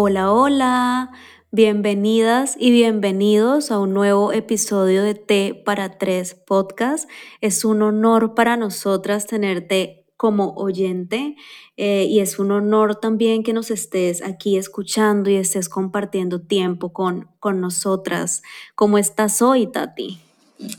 Hola, 0.00 0.30
hola, 0.30 1.10
bienvenidas 1.50 2.56
y 2.56 2.70
bienvenidos 2.70 3.72
a 3.72 3.80
un 3.80 3.94
nuevo 3.94 4.32
episodio 4.32 5.02
de 5.02 5.16
T 5.16 5.60
para 5.64 5.98
Tres 5.98 6.36
Podcast. 6.36 7.10
Es 7.40 7.64
un 7.64 7.82
honor 7.82 8.36
para 8.36 8.56
nosotras 8.56 9.26
tenerte 9.26 10.04
como 10.16 10.54
oyente 10.54 11.34
eh, 11.76 12.06
y 12.08 12.20
es 12.20 12.38
un 12.38 12.52
honor 12.52 13.00
también 13.00 13.42
que 13.42 13.52
nos 13.52 13.72
estés 13.72 14.22
aquí 14.22 14.56
escuchando 14.56 15.30
y 15.30 15.34
estés 15.34 15.68
compartiendo 15.68 16.42
tiempo 16.42 16.92
con, 16.92 17.26
con 17.40 17.60
nosotras. 17.60 18.44
¿Cómo 18.76 18.98
estás 18.98 19.42
hoy, 19.42 19.66
Tati? 19.66 20.20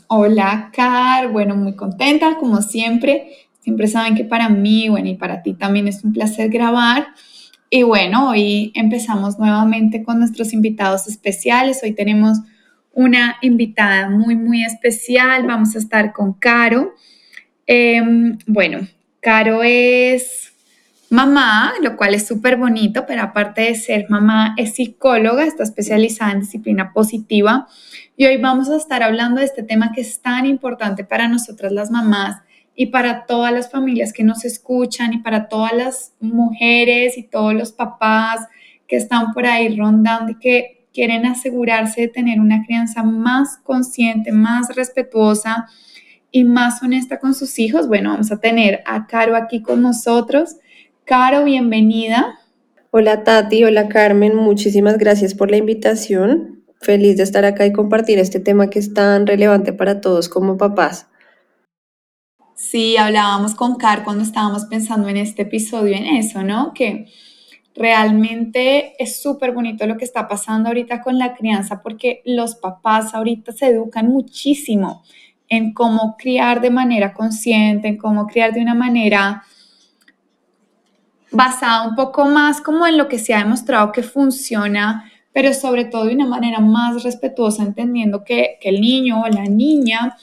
Hola, 0.06 0.70
Car. 0.72 1.30
Bueno, 1.30 1.56
muy 1.56 1.76
contenta, 1.76 2.38
como 2.38 2.62
siempre. 2.62 3.36
Siempre 3.60 3.86
saben 3.86 4.14
que 4.14 4.24
para 4.24 4.48
mí, 4.48 4.88
bueno, 4.88 5.10
y 5.10 5.16
para 5.16 5.42
ti 5.42 5.52
también 5.52 5.88
es 5.88 6.02
un 6.04 6.14
placer 6.14 6.48
grabar. 6.48 7.08
Y 7.72 7.84
bueno, 7.84 8.30
hoy 8.30 8.72
empezamos 8.74 9.38
nuevamente 9.38 10.02
con 10.02 10.18
nuestros 10.18 10.52
invitados 10.52 11.06
especiales. 11.06 11.78
Hoy 11.84 11.92
tenemos 11.92 12.38
una 12.92 13.36
invitada 13.42 14.10
muy, 14.10 14.34
muy 14.34 14.64
especial. 14.64 15.46
Vamos 15.46 15.76
a 15.76 15.78
estar 15.78 16.12
con 16.12 16.32
Caro. 16.32 16.96
Em, 17.68 18.38
bueno, 18.48 18.88
Caro 19.20 19.62
es 19.62 20.52
mamá, 21.10 21.74
lo 21.80 21.96
cual 21.96 22.14
es 22.14 22.26
súper 22.26 22.56
bonito, 22.56 23.06
pero 23.06 23.22
aparte 23.22 23.60
de 23.60 23.76
ser 23.76 24.06
mamá, 24.08 24.56
es 24.56 24.74
psicóloga, 24.74 25.44
está 25.44 25.62
especializada 25.62 26.32
en 26.32 26.40
disciplina 26.40 26.92
positiva. 26.92 27.68
Y 28.16 28.26
hoy 28.26 28.38
vamos 28.38 28.68
a 28.68 28.76
estar 28.76 29.04
hablando 29.04 29.38
de 29.38 29.46
este 29.46 29.62
tema 29.62 29.92
que 29.92 30.00
es 30.00 30.20
tan 30.20 30.44
importante 30.44 31.04
para 31.04 31.28
nosotras 31.28 31.70
las 31.70 31.92
mamás 31.92 32.42
y 32.80 32.86
para 32.86 33.26
todas 33.26 33.52
las 33.52 33.70
familias 33.70 34.10
que 34.10 34.24
nos 34.24 34.46
escuchan 34.46 35.12
y 35.12 35.18
para 35.18 35.48
todas 35.48 35.74
las 35.74 36.14
mujeres 36.18 37.18
y 37.18 37.24
todos 37.24 37.52
los 37.52 37.72
papás 37.72 38.48
que 38.88 38.96
están 38.96 39.34
por 39.34 39.44
ahí 39.44 39.76
rondando 39.76 40.32
y 40.32 40.38
que 40.38 40.86
quieren 40.90 41.26
asegurarse 41.26 42.00
de 42.00 42.08
tener 42.08 42.40
una 42.40 42.64
crianza 42.64 43.02
más 43.02 43.58
consciente, 43.64 44.32
más 44.32 44.74
respetuosa 44.74 45.66
y 46.30 46.44
más 46.44 46.82
honesta 46.82 47.18
con 47.18 47.34
sus 47.34 47.58
hijos. 47.58 47.86
Bueno, 47.86 48.12
vamos 48.12 48.32
a 48.32 48.40
tener 48.40 48.80
a 48.86 49.06
Caro 49.06 49.36
aquí 49.36 49.60
con 49.60 49.82
nosotros. 49.82 50.56
Caro, 51.04 51.44
bienvenida. 51.44 52.38
Hola 52.92 53.24
Tati, 53.24 53.62
hola 53.62 53.90
Carmen, 53.90 54.34
muchísimas 54.36 54.96
gracias 54.96 55.34
por 55.34 55.50
la 55.50 55.58
invitación. 55.58 56.64
Feliz 56.80 57.18
de 57.18 57.24
estar 57.24 57.44
acá 57.44 57.66
y 57.66 57.74
compartir 57.74 58.18
este 58.18 58.40
tema 58.40 58.70
que 58.70 58.78
es 58.78 58.94
tan 58.94 59.26
relevante 59.26 59.74
para 59.74 60.00
todos 60.00 60.30
como 60.30 60.56
papás. 60.56 61.09
Sí, 62.60 62.98
hablábamos 62.98 63.54
con 63.54 63.76
Car 63.76 64.04
cuando 64.04 64.22
estábamos 64.22 64.66
pensando 64.66 65.08
en 65.08 65.16
este 65.16 65.42
episodio, 65.42 65.96
en 65.96 66.04
eso, 66.04 66.42
¿no? 66.42 66.74
Que 66.74 67.06
realmente 67.74 69.02
es 69.02 69.22
súper 69.22 69.52
bonito 69.52 69.86
lo 69.86 69.96
que 69.96 70.04
está 70.04 70.28
pasando 70.28 70.68
ahorita 70.68 71.00
con 71.00 71.18
la 71.18 71.34
crianza 71.34 71.80
porque 71.82 72.20
los 72.26 72.56
papás 72.56 73.14
ahorita 73.14 73.52
se 73.52 73.68
educan 73.68 74.08
muchísimo 74.08 75.02
en 75.48 75.72
cómo 75.72 76.16
criar 76.18 76.60
de 76.60 76.68
manera 76.68 77.14
consciente, 77.14 77.88
en 77.88 77.96
cómo 77.96 78.26
criar 78.26 78.52
de 78.52 78.60
una 78.60 78.74
manera 78.74 79.42
basada 81.32 81.88
un 81.88 81.94
poco 81.96 82.26
más 82.26 82.60
como 82.60 82.86
en 82.86 82.98
lo 82.98 83.08
que 83.08 83.18
se 83.18 83.32
ha 83.32 83.38
demostrado 83.38 83.90
que 83.90 84.02
funciona, 84.02 85.10
pero 85.32 85.54
sobre 85.54 85.86
todo 85.86 86.04
de 86.04 86.14
una 86.14 86.26
manera 86.26 86.60
más 86.60 87.02
respetuosa, 87.04 87.62
entendiendo 87.62 88.22
que, 88.22 88.58
que 88.60 88.68
el 88.68 88.82
niño 88.82 89.22
o 89.22 89.28
la 89.28 89.44
niña 89.44 90.18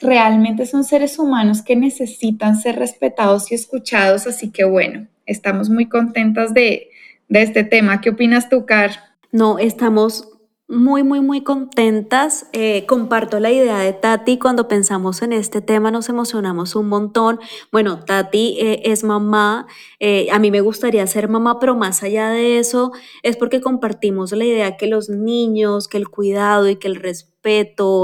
realmente 0.00 0.66
son 0.66 0.84
seres 0.84 1.18
humanos 1.18 1.62
que 1.62 1.76
necesitan 1.76 2.56
ser 2.56 2.76
respetados 2.76 3.50
y 3.50 3.54
escuchados, 3.54 4.26
así 4.26 4.50
que 4.50 4.64
bueno, 4.64 5.06
estamos 5.24 5.70
muy 5.70 5.88
contentas 5.88 6.54
de, 6.54 6.90
de 7.28 7.42
este 7.42 7.64
tema. 7.64 8.00
¿Qué 8.00 8.10
opinas 8.10 8.48
tú, 8.48 8.66
Car? 8.66 8.90
No, 9.32 9.58
estamos 9.58 10.28
muy, 10.68 11.04
muy, 11.04 11.20
muy 11.20 11.42
contentas. 11.42 12.46
Eh, 12.52 12.86
comparto 12.86 13.38
la 13.38 13.52
idea 13.52 13.78
de 13.78 13.92
Tati. 13.92 14.38
Cuando 14.38 14.66
pensamos 14.66 15.22
en 15.22 15.32
este 15.32 15.60
tema 15.60 15.90
nos 15.90 16.08
emocionamos 16.08 16.74
un 16.74 16.88
montón. 16.88 17.38
Bueno, 17.70 18.04
Tati 18.04 18.56
eh, 18.60 18.82
es 18.84 19.04
mamá. 19.04 19.66
Eh, 20.00 20.28
a 20.32 20.38
mí 20.38 20.50
me 20.50 20.60
gustaría 20.60 21.06
ser 21.06 21.28
mamá, 21.28 21.60
pero 21.60 21.76
más 21.76 22.02
allá 22.02 22.30
de 22.30 22.58
eso 22.58 22.92
es 23.22 23.36
porque 23.36 23.60
compartimos 23.60 24.32
la 24.32 24.44
idea 24.44 24.76
que 24.76 24.88
los 24.88 25.08
niños, 25.08 25.86
que 25.86 25.98
el 25.98 26.08
cuidado 26.08 26.68
y 26.68 26.76
que 26.76 26.88
el 26.88 26.96
respeto 26.96 27.35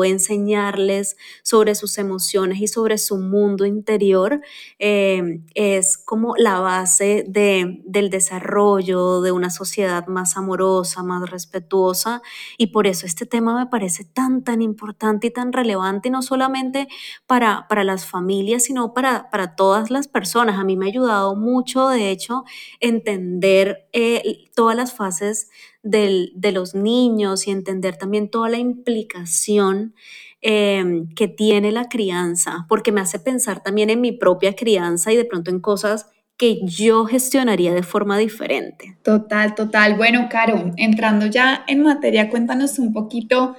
enseñarles 0.04 1.16
sobre 1.42 1.74
sus 1.74 1.98
emociones 1.98 2.60
y 2.60 2.68
sobre 2.68 2.98
su 2.98 3.18
mundo 3.18 3.66
interior, 3.66 4.40
eh, 4.78 5.40
es 5.54 5.98
como 5.98 6.34
la 6.36 6.60
base 6.60 7.24
de, 7.28 7.80
del 7.84 8.10
desarrollo 8.10 9.20
de 9.20 9.32
una 9.32 9.50
sociedad 9.50 10.06
más 10.06 10.36
amorosa, 10.36 11.02
más 11.02 11.28
respetuosa. 11.30 12.22
Y 12.58 12.68
por 12.68 12.86
eso 12.86 13.06
este 13.06 13.26
tema 13.26 13.56
me 13.58 13.66
parece 13.66 14.04
tan, 14.04 14.44
tan 14.44 14.62
importante 14.62 15.26
y 15.28 15.30
tan 15.30 15.52
relevante, 15.52 16.10
no 16.10 16.22
solamente 16.22 16.88
para, 17.26 17.66
para 17.68 17.84
las 17.84 18.06
familias, 18.06 18.64
sino 18.64 18.94
para, 18.94 19.30
para 19.30 19.56
todas 19.56 19.90
las 19.90 20.08
personas. 20.08 20.58
A 20.58 20.64
mí 20.64 20.76
me 20.76 20.86
ha 20.86 20.88
ayudado 20.88 21.34
mucho, 21.36 21.88
de 21.88 22.10
hecho, 22.10 22.44
entender 22.80 23.88
eh, 23.92 24.50
todas 24.54 24.76
las 24.76 24.92
fases 24.94 25.48
de 25.82 26.52
los 26.52 26.74
niños 26.74 27.46
y 27.46 27.50
entender 27.50 27.96
también 27.96 28.30
toda 28.30 28.48
la 28.48 28.58
implicación 28.58 29.94
em, 30.40 31.08
que 31.14 31.28
tiene 31.28 31.72
la 31.72 31.88
crianza, 31.88 32.66
porque 32.68 32.92
me 32.92 33.00
hace 33.00 33.18
pensar 33.18 33.62
también 33.62 33.90
en 33.90 34.00
mi 34.00 34.12
propia 34.12 34.54
crianza 34.54 35.12
y 35.12 35.16
de 35.16 35.24
pronto 35.24 35.50
en 35.50 35.60
cosas 35.60 36.06
que 36.36 36.60
yo 36.64 37.04
gestionaría 37.04 37.72
de 37.72 37.82
forma 37.82 38.18
diferente. 38.18 38.96
Total, 39.02 39.54
total. 39.54 39.96
Bueno, 39.96 40.28
Caro, 40.30 40.72
entrando 40.76 41.26
ya 41.26 41.64
en 41.68 41.82
materia, 41.82 42.30
cuéntanos 42.30 42.78
un 42.78 42.92
poquito. 42.92 43.56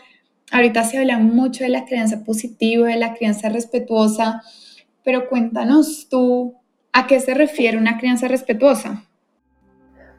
Ahorita 0.52 0.84
se 0.84 0.98
habla 0.98 1.18
mucho 1.18 1.64
de 1.64 1.70
la 1.70 1.86
crianza 1.86 2.24
positiva, 2.24 2.88
de 2.88 2.98
la 2.98 3.14
crianza 3.14 3.50
respetuosa, 3.50 4.42
pero 5.04 5.30
cuéntanos 5.30 6.08
tú, 6.10 6.56
¿a 6.92 7.08
qué 7.08 7.20
se 7.20 7.34
refiere 7.34 7.78
una 7.78 7.98
crianza 7.98 8.28
respetuosa? 8.28 9.06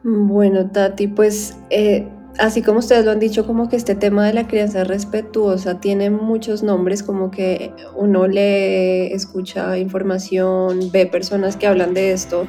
Bueno, 0.07 0.69
Tati, 0.69 1.07
pues 1.07 1.57
eh, 1.71 2.07
así 2.37 2.61
como 2.61 2.77
ustedes 2.77 3.05
lo 3.05 3.09
han 3.09 3.19
dicho, 3.19 3.47
como 3.47 3.69
que 3.69 3.75
este 3.75 3.95
tema 3.95 4.27
de 4.27 4.33
la 4.33 4.45
crianza 4.45 4.83
respetuosa 4.83 5.79
tiene 5.79 6.11
muchos 6.11 6.61
nombres, 6.61 7.01
como 7.01 7.31
que 7.31 7.73
uno 7.95 8.27
lee, 8.27 9.11
escucha 9.11 9.79
información, 9.79 10.91
ve 10.91 11.07
personas 11.07 11.57
que 11.57 11.65
hablan 11.65 11.95
de 11.95 12.11
esto 12.11 12.45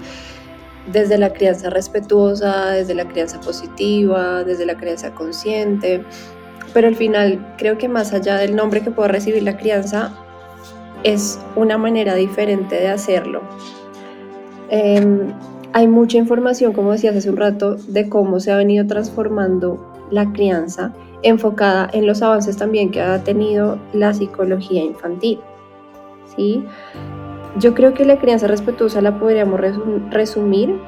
desde 0.93 1.17
la 1.17 1.33
crianza 1.33 1.71
respetuosa, 1.71 2.73
desde 2.73 2.95
la 2.95 3.09
crianza 3.09 3.41
positiva, 3.41 4.45
desde 4.45 4.67
la 4.67 4.77
crianza 4.77 5.15
consciente, 5.15 6.05
pero 6.75 6.89
al 6.89 6.95
final 6.95 7.55
creo 7.57 7.79
que 7.79 7.89
más 7.89 8.13
allá 8.13 8.37
del 8.37 8.55
nombre 8.55 8.83
que 8.83 8.91
pueda 8.91 9.09
recibir 9.09 9.43
la 9.43 9.57
crianza, 9.57 10.13
es 11.05 11.41
una 11.57 11.79
manera 11.79 12.17
diferente 12.17 12.75
de 12.75 12.89
hacerlo. 12.89 13.41
Em, 14.69 15.33
hay 15.73 15.89
mucha 15.89 16.19
información, 16.19 16.73
como 16.73 16.93
decías 16.93 17.17
hace 17.17 17.31
un 17.31 17.37
rato, 17.37 17.77
de 17.77 18.09
cómo 18.09 18.41
se 18.41 18.53
ha 18.53 18.57
venido 18.57 18.87
transformando 18.87 19.93
la 20.11 20.33
crianza, 20.33 20.93
enfocada 21.23 21.89
en 21.93 22.07
los 22.07 22.23
avances 22.23 22.57
también 22.57 22.91
que 22.91 23.01
ha 23.01 23.23
tenido 23.25 23.79
la 23.93 24.15
psicología 24.15 24.83
infantil. 24.83 25.41
¿sí? 26.37 26.65
Yo 27.59 27.75
creo 27.75 27.95
que 27.95 28.05
la 28.05 28.19
crianza 28.19 28.47
respetuosa 28.47 29.01
la 29.01 29.19
podríamos 29.19 29.61
resumir 30.11 30.79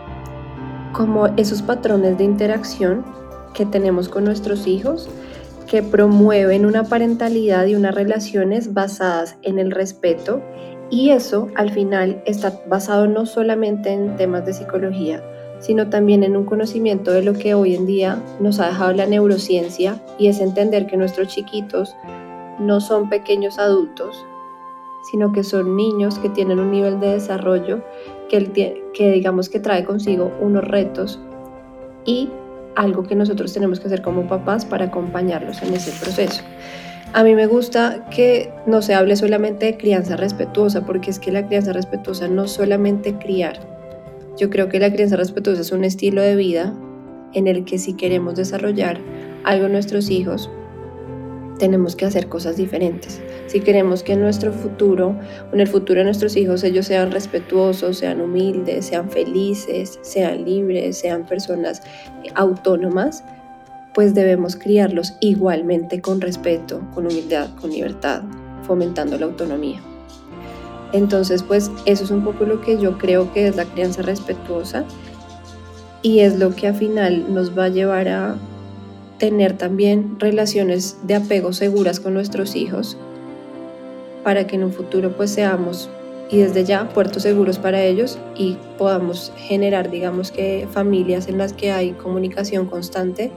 como 0.93 1.27
esos 1.37 1.63
patrones 1.63 2.19
de 2.19 2.25
interacción 2.25 3.05
que 3.55 3.67
tenemos 3.67 4.09
con 4.09 4.25
nuestros 4.25 4.67
hijos 4.67 5.09
que 5.67 5.83
promueven 5.83 6.65
una 6.65 6.85
parentalidad 6.85 7.67
y 7.67 7.75
unas 7.75 7.95
relaciones 7.95 8.73
basadas 8.73 9.37
en 9.43 9.59
el 9.59 9.71
respeto 9.71 10.41
y 10.91 11.11
eso 11.11 11.49
al 11.55 11.71
final 11.71 12.23
está 12.25 12.61
basado 12.69 13.07
no 13.07 13.27
solamente 13.27 13.91
en 13.91 14.17
temas 14.17 14.47
de 14.47 14.55
psicología, 14.55 15.23
sino 15.61 15.89
también 15.89 16.23
en 16.23 16.37
un 16.37 16.45
conocimiento 16.45 17.11
de 17.11 17.23
lo 17.23 17.35
que 17.35 17.55
hoy 17.55 17.75
en 17.75 17.87
día 17.87 18.23
nos 18.41 18.61
ha 18.61 18.69
dejado 18.69 18.93
la 18.93 19.07
neurociencia 19.07 20.01
y 20.19 20.29
es 20.29 20.41
entender 20.41 20.87
que 20.87 20.97
nuestros 20.97 21.29
chiquitos 21.29 21.95
no 22.59 22.81
son 22.81 23.09
pequeños 23.09 23.59
adultos, 23.59 24.25
sino 25.11 25.33
que 25.33 25.45
son 25.45 25.77
niños 25.77 26.19
que 26.19 26.29
tienen 26.29 26.59
un 26.59 26.71
nivel 26.71 27.01
de 27.01 27.13
desarrollo 27.13 27.83
que, 28.29 28.83
digamos 28.99 29.49
que 29.49 29.61
trae 29.61 29.85
consigo 29.85 30.33
unos 30.41 30.65
retos 30.65 31.19
y 32.05 32.31
algo 32.77 33.03
que 33.03 33.15
nosotros 33.15 33.53
tenemos 33.53 33.81
que 33.81 33.87
hacer 33.87 34.03
como 34.03 34.29
papás 34.29 34.65
para 34.65 34.87
acompañarlos 34.87 35.63
en 35.63 35.75
ese 35.75 35.91
proceso. 36.03 36.43
A 37.15 37.25
mí 37.25 37.35
me 37.35 37.47
gusta 37.47 38.07
que 38.15 38.53
no 38.67 38.83
se 38.83 38.95
hable 38.95 39.17
solamente 39.17 39.65
de 39.67 39.79
crianza 39.79 40.17
respetuosa, 40.17 40.85
porque 40.85 41.11
es 41.11 41.19
que 41.19 41.33
la 41.33 41.47
crianza 41.47 41.73
respetuosa 41.73 42.29
no 42.29 42.47
solamente 42.47 43.15
criar. 43.15 43.61
Yo 44.37 44.51
creo 44.51 44.69
que 44.69 44.79
la 44.79 44.93
crianza 44.93 45.17
respetuosa 45.17 45.63
es 45.63 45.73
un 45.73 45.85
estilo 45.85 46.21
de 46.21 46.37
vida 46.37 46.75
en 47.33 47.47
el 47.47 47.65
que 47.65 47.79
si 47.79 47.95
queremos 47.95 48.37
desarrollar 48.37 49.01
algo 49.45 49.67
en 49.67 49.73
nuestros 49.73 50.11
hijos, 50.11 50.51
tenemos 51.59 51.97
que 51.97 52.05
hacer 52.05 52.29
cosas 52.29 52.57
diferentes. 52.57 53.21
Si 53.47 53.61
queremos 53.61 54.03
que 54.03 54.13
en 54.13 54.21
nuestro 54.21 54.53
futuro, 54.53 55.17
en 55.53 55.61
el 55.61 55.67
futuro 55.67 56.01
de 56.01 56.05
nuestros 56.05 56.37
hijos, 56.37 56.63
ellos 56.63 56.87
sean 56.87 57.11
respetuosos, 57.11 57.99
sean 57.99 58.21
humildes, 58.21 58.87
sean 58.87 59.11
felices, 59.11 59.99
sean 60.03 60.45
libres, 60.45 60.99
sean 60.99 61.27
personas 61.27 61.83
autónomas, 62.35 63.25
pues 63.95 64.15
debemos 64.15 64.57
criarlos 64.57 65.15
igualmente 65.21 66.01
con 66.01 66.21
respeto, 66.21 66.81
con 66.95 67.07
humildad, 67.07 67.49
con 67.61 67.71
libertad, 67.71 68.23
fomentando 68.63 69.19
la 69.19 69.27
autonomía. 69.27 69.81
Entonces, 70.93 71.43
pues 71.43 71.71
eso 71.85 72.05
es 72.05 72.11
un 72.11 72.25
poco 72.25 72.45
lo 72.45 72.61
que 72.61 72.79
yo 72.79 72.99
creo 72.99 73.33
que 73.33 73.47
es 73.47 73.57
la 73.57 73.65
crianza 73.65 74.03
respetuosa 74.03 74.85
y 76.03 76.21
es 76.21 76.39
lo 76.39 76.55
que 76.55 76.69
al 76.69 76.75
final 76.75 77.35
nos 77.35 77.57
va 77.57 77.65
a 77.65 77.69
llevar 77.69 78.09
a 78.09 78.37
tener 79.19 79.57
también 79.59 80.19
relaciones 80.19 80.97
de 81.03 81.17
apego 81.17 81.53
seguras 81.53 82.01
con 82.01 82.15
nuestros 82.15 82.55
hijos 82.55 82.97
para 84.23 84.47
que 84.47 84.57
en 84.57 84.65
un 84.65 84.73
futuro 84.73 85.17
pues 85.17 85.31
seamos 85.31 85.91
y 86.31 86.39
desde 86.39 86.65
ya 86.65 86.89
puertos 86.91 87.23
seguros 87.23 87.59
para 87.59 87.83
ellos 87.83 88.19
y 88.37 88.57
podamos 88.77 89.33
generar 89.37 89.91
digamos 89.91 90.31
que 90.31 90.69
familias 90.71 91.27
en 91.29 91.39
las 91.39 91.53
que 91.53 91.73
hay 91.73 91.93
comunicación 91.93 92.67
constante 92.67 93.33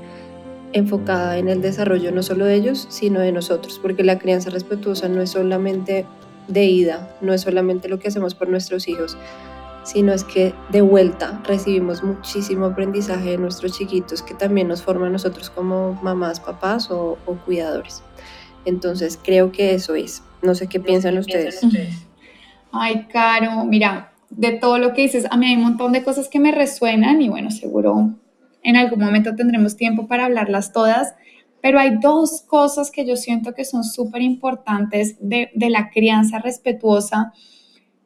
enfocada 0.73 1.37
en 1.37 1.49
el 1.49 1.61
desarrollo 1.61 2.11
no 2.11 2.23
solo 2.23 2.45
de 2.45 2.55
ellos 2.55 2.87
sino 2.89 3.19
de 3.19 3.31
nosotros 3.31 3.79
porque 3.81 4.03
la 4.03 4.19
crianza 4.19 4.49
respetuosa 4.49 5.07
no 5.07 5.21
es 5.21 5.31
solamente 5.31 6.05
de 6.47 6.65
ida 6.65 7.15
no 7.21 7.33
es 7.33 7.41
solamente 7.41 7.89
lo 7.89 7.99
que 7.99 8.07
hacemos 8.07 8.35
por 8.35 8.49
nuestros 8.49 8.87
hijos 8.87 9.17
sino 9.83 10.13
es 10.13 10.23
que 10.23 10.53
de 10.69 10.81
vuelta 10.81 11.41
recibimos 11.43 12.03
muchísimo 12.03 12.67
aprendizaje 12.67 13.31
de 13.31 13.37
nuestros 13.37 13.77
chiquitos 13.77 14.21
que 14.21 14.33
también 14.33 14.67
nos 14.67 14.83
forman 14.83 15.09
a 15.09 15.11
nosotros 15.13 15.49
como 15.49 15.99
mamás, 16.03 16.39
papás 16.39 16.89
o, 16.91 17.17
cuidadores. 17.45 18.03
Entonces 18.65 19.19
creo 19.21 19.51
que 19.51 19.73
eso 19.73 19.95
es. 19.95 20.23
No 20.41 20.53
sé 20.53 20.67
qué 20.67 20.79
piensan 20.79 21.17
ustedes. 21.17 21.61
Ay, 22.71 23.07
Caro, 23.11 23.65
mira, 23.65 24.13
de 24.29 24.51
todo 24.51 24.77
lo 24.77 24.93
que 24.93 25.01
dices, 25.01 25.25
a 25.29 25.37
mí 25.37 25.47
hay 25.47 25.55
un 25.55 25.63
montón 25.63 25.91
de 25.91 26.03
cosas 26.03 26.29
que 26.29 26.39
me 26.39 26.51
resuenan 26.51 27.21
y 27.21 27.29
bueno, 27.29 27.49
seguro 27.51 28.11
en 28.63 28.75
algún 28.75 28.99
momento 28.99 29.35
tendremos 29.35 29.75
tiempo 29.75 30.07
para 30.07 30.25
hablarlas 30.25 30.71
todas, 30.71 31.15
pero 31.61 31.79
hay 31.79 31.97
dos 32.01 32.41
cosas 32.47 32.91
que 32.91 33.05
yo 33.05 33.15
siento 33.15 33.53
que 33.53 33.65
son 33.65 33.83
súper 33.83 34.21
importantes 34.21 35.17
de, 35.19 35.51
la 35.55 35.89
crianza 35.89 36.39
respetuosa 36.39 37.33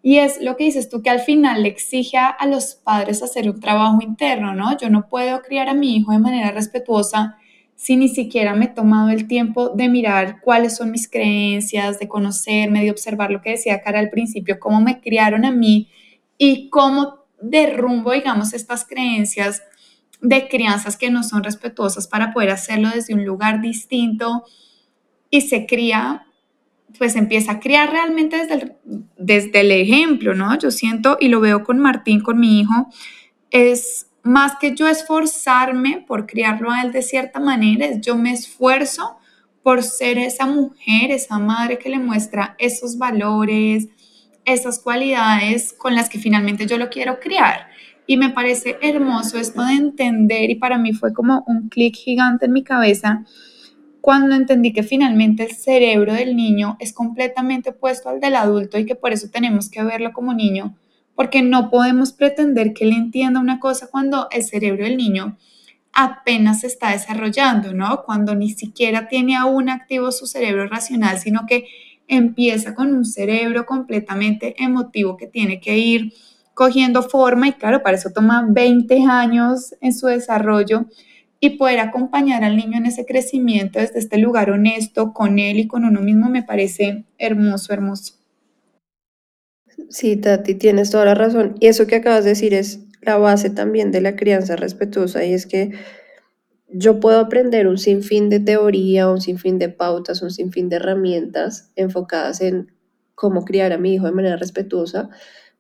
y 0.02 0.19
es 0.19 0.40
lo 0.42 0.56
que 0.56 0.66
dices 0.66 0.90
tú, 0.90 1.02
que 1.02 1.10
al 1.10 1.22
final 1.22 1.63
le 1.63 1.69
exige 1.69 2.18
a 2.18 2.46
los 2.46 2.75
padres 2.75 3.24
hacer 3.24 3.50
un 3.50 3.60
trabajo 3.60 4.00
interno, 4.02 4.54
¿no? 4.54 4.78
Yo 4.78 4.90
no 4.90 5.07
puedo 5.07 5.42
criar 5.42 5.68
a 5.68 5.74
mi 5.74 5.96
hijo 5.96 6.12
de 6.12 6.19
manera 6.19 6.52
respetuosa 6.52 7.38
si 7.75 7.98
ni 7.98 8.08
siquiera 8.08 8.54
me 8.54 8.66
he 8.66 8.69
tomado 8.69 9.10
el 9.10 9.28
tiempo 9.28 9.69
de 9.69 9.90
mirar 9.90 10.42
cuáles 10.42 10.78
son 10.78 10.92
mis 10.92 11.10
creencias, 11.10 12.00
de 12.00 12.08
conocerme, 12.08 12.84
de 12.84 12.92
observar 12.92 13.31
lo 13.31 13.42
que 13.42 13.51
decía 13.51 13.81
Cara 13.81 14.00
al 14.00 14.10
principio, 14.10 14.60
cómo 14.60 14.80
me 14.80 15.01
criaron 15.01 15.44
a 15.44 15.51
mí 15.51 15.90
y 16.38 16.69
cómo 16.69 17.25
derrumbo, 17.42 18.12
digamos, 18.12 18.54
estas 18.54 18.86
creencias 18.86 19.62
de 20.27 20.48
crianzas 20.48 20.98
que 20.98 21.10
no 21.10 21.24
son 21.24 21.44
respetuosas 21.44 22.07
para 22.07 22.33
poder 22.33 22.50
hacerlo 22.50 22.89
desde 22.89 23.13
un 23.13 23.25
lugar 23.25 23.62
distinto 23.62 24.44
y 25.30 25.42
se 25.42 25.66
cría 25.66 26.25
pues 26.98 27.16
empieza 27.16 27.54
a 27.54 27.60
criar 27.60 27.92
realmente 27.92 28.38
desde 28.38 28.54
el, 28.54 28.74
desde 29.18 29.60
el 29.60 29.72
ejemplo, 29.72 30.33
¿no? 30.33 30.57
Yo 30.57 30.72
siento 30.72 31.18
y 31.19 31.27
lo 31.27 31.42
veo 31.42 31.63
con 31.63 31.77
Martín, 31.77 32.22
con 32.22 32.39
mi 32.39 32.62
hijo, 32.62 32.88
es 33.51 34.07
más 34.24 34.54
que 34.60 34.74
yo 34.74 34.88
esforzarme 34.88 36.06
por 36.07 36.25
criarlo 36.25 36.72
a 36.72 36.81
él 36.81 36.94
de 36.94 37.01
cierta 37.01 37.39
manera, 37.39 37.86
es 37.86 38.01
yo 38.01 38.16
me 38.16 38.31
esfuerzo 38.31 39.18
por 39.62 39.83
ser 39.83 40.18
esa 40.18 40.45
mujer, 40.45 41.12
esa 41.12 41.38
madre 41.38 41.77
que 41.77 41.89
le 41.89 42.00
muestra 42.00 42.56
esos 42.60 42.98
valores, 42.98 43.89
esas 44.45 44.80
cualidades 44.80 45.74
con 45.74 45.95
las 45.95 46.07
que 46.07 46.19
finalmente 46.19 46.66
yo 46.66 46.77
lo 46.77 46.89
quiero 46.89 47.19
criar. 47.19 47.68
Y 48.07 48.18
me 48.18 48.30
parece 48.30 48.78
hermoso 48.81 49.38
esto 49.38 49.63
de 49.63 49.74
entender 49.74 50.50
y 50.52 50.56
para 50.56 50.78
mí 50.78 50.94
fue 50.94 51.13
como 51.13 51.44
un 51.48 51.69
clic 51.69 51.96
gigante 51.96 52.46
en 52.46 52.54
mi 52.54 52.63
cabeza 52.63 53.25
cuando 54.06 54.36
entendí 54.36 54.72
que 54.72 54.84
finalmente 54.84 55.42
el 55.42 55.56
cerebro 55.56 56.13
del 56.13 56.36
niño 56.36 56.78
es 56.80 56.94
completamente 56.94 57.72
opuesto 57.72 58.10
al 58.10 58.19
del 58.19 58.36
adulto 58.36 58.78
y 58.78 58.86
que 58.86 58.94
por 58.94 59.12
eso 59.12 59.30
tenemos 59.31 59.68
que 59.68 59.81
verlo 59.84 60.13
como 60.13 60.31
niño, 60.36 60.78
porque 61.16 61.42
no 61.42 61.72
podemos 61.72 62.13
pretender 62.13 62.74
que 62.74 62.84
él 62.84 62.92
entienda 62.92 63.40
una 63.40 63.60
cosa 63.60 63.88
cuando 63.90 64.28
el 64.30 64.44
cerebro 64.44 64.84
del 64.84 64.96
niño 64.96 65.38
apenas 65.92 66.60
se 66.60 66.68
está 66.68 66.92
desarrollando, 66.92 67.74
¿no? 67.74 68.04
Cuando 68.06 68.36
ni 68.36 68.51
siquiera 68.51 69.08
tiene 69.08 69.36
aún 69.36 69.69
activo 69.69 70.12
su 70.12 70.28
cerebro 70.28 70.68
racional, 70.68 71.18
sino 71.18 71.48
que 71.48 71.66
empieza 72.08 72.75
con 72.75 72.94
un 72.94 73.06
cerebro 73.06 73.66
completamente 73.66 74.54
emotivo 74.63 75.18
que 75.18 75.25
tiene 75.25 75.60
que 75.60 75.80
ir 75.80 76.13
cogiendo 76.56 77.04
forma 77.04 77.50
y 77.50 77.54
claro, 77.54 77.84
para 77.84 77.98
eso 77.98 78.10
toma 78.10 78.48
20 78.50 79.04
años 79.04 79.75
en 79.81 79.94
su 79.94 80.07
desarrollo 80.07 80.86
y 81.40 81.52
poder 81.52 81.80
acompañar 81.80 82.44
al 82.44 82.56
niño 82.56 82.78
en 82.78 82.88
ese 82.88 83.06
crecimiento 83.06 83.78
desde 83.78 84.00
este 84.00 84.18
lugar 84.18 84.50
honesto 84.50 85.13
con 85.13 85.38
él 85.38 85.60
y 85.60 85.68
con 85.68 85.86
uno 85.86 86.02
mismo 86.02 86.30
me 86.30 86.42
parece 86.42 87.06
hermoso, 87.19 87.74
hermoso. 87.74 88.16
Sí, 89.90 90.16
Tati, 90.16 90.56
tienes 90.56 90.90
toda 90.90 91.06
la 91.06 91.13
razón. 91.13 91.56
Y 91.60 91.68
eso 91.68 91.86
que 91.86 91.98
acabas 91.98 92.24
de 92.24 92.31
decir 92.31 92.54
es 92.54 92.80
la 93.01 93.18
base 93.18 93.50
también 93.50 93.92
de 93.92 94.01
la 94.01 94.16
crianza 94.16 94.56
respetuosa 94.56 95.24
y 95.25 95.34
es 95.34 95.46
que 95.46 95.72
yo 96.69 97.00
puedo 97.00 97.19
aprender 97.19 97.68
un 97.68 97.78
sinfín 97.78 98.30
de 98.30 98.40
teoría, 98.40 99.10
un 99.10 99.22
sinfín 99.22 99.60
de 99.60 99.69
pautas, 99.69 100.22
un 100.22 100.31
sinfín 100.31 100.69
de 100.69 100.78
herramientas 100.78 101.72
enfocadas 101.75 102.42
en 102.42 102.72
cómo 103.13 103.46
criar 103.46 103.72
a 103.72 103.78
mi 103.78 103.94
hijo 103.94 104.06
de 104.06 104.12
manera 104.12 104.38
respetuosa, 104.38 105.10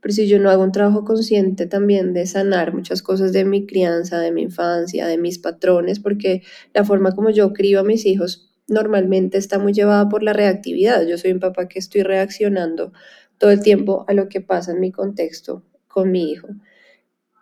pero 0.05 0.13
si 0.13 0.27
yo 0.27 0.37
no 0.37 0.51
hago 0.51 0.63
un 0.63 0.71
trabajo 0.71 1.03
consciente 1.03 1.65
también 1.65 2.13
de 2.13 2.27
sanar 2.27 2.75
muchas 2.75 3.01
cosas 3.01 3.33
de 3.33 3.43
mi 3.43 3.65
crianza, 3.65 4.19
de 4.19 4.31
mi 4.31 4.43
infancia, 4.43 5.07
de 5.07 5.17
mis 5.17 5.39
patrones, 5.39 5.99
porque 5.99 6.43
la 6.75 6.83
forma 6.83 7.15
como 7.15 7.31
yo 7.31 7.53
crío 7.53 7.79
a 7.79 7.83
mis 7.83 8.05
hijos 8.05 8.53
normalmente 8.67 9.39
está 9.39 9.57
muy 9.57 9.73
llevada 9.73 10.07
por 10.07 10.21
la 10.21 10.31
reactividad. 10.31 11.07
Yo 11.07 11.17
soy 11.17 11.31
un 11.31 11.39
papá 11.39 11.67
que 11.67 11.79
estoy 11.79 12.03
reaccionando 12.03 12.93
todo 13.39 13.49
el 13.49 13.61
tiempo 13.61 14.05
a 14.07 14.13
lo 14.13 14.29
que 14.29 14.41
pasa 14.41 14.73
en 14.73 14.79
mi 14.79 14.91
contexto 14.91 15.63
con 15.87 16.11
mi 16.11 16.29
hijo. 16.29 16.49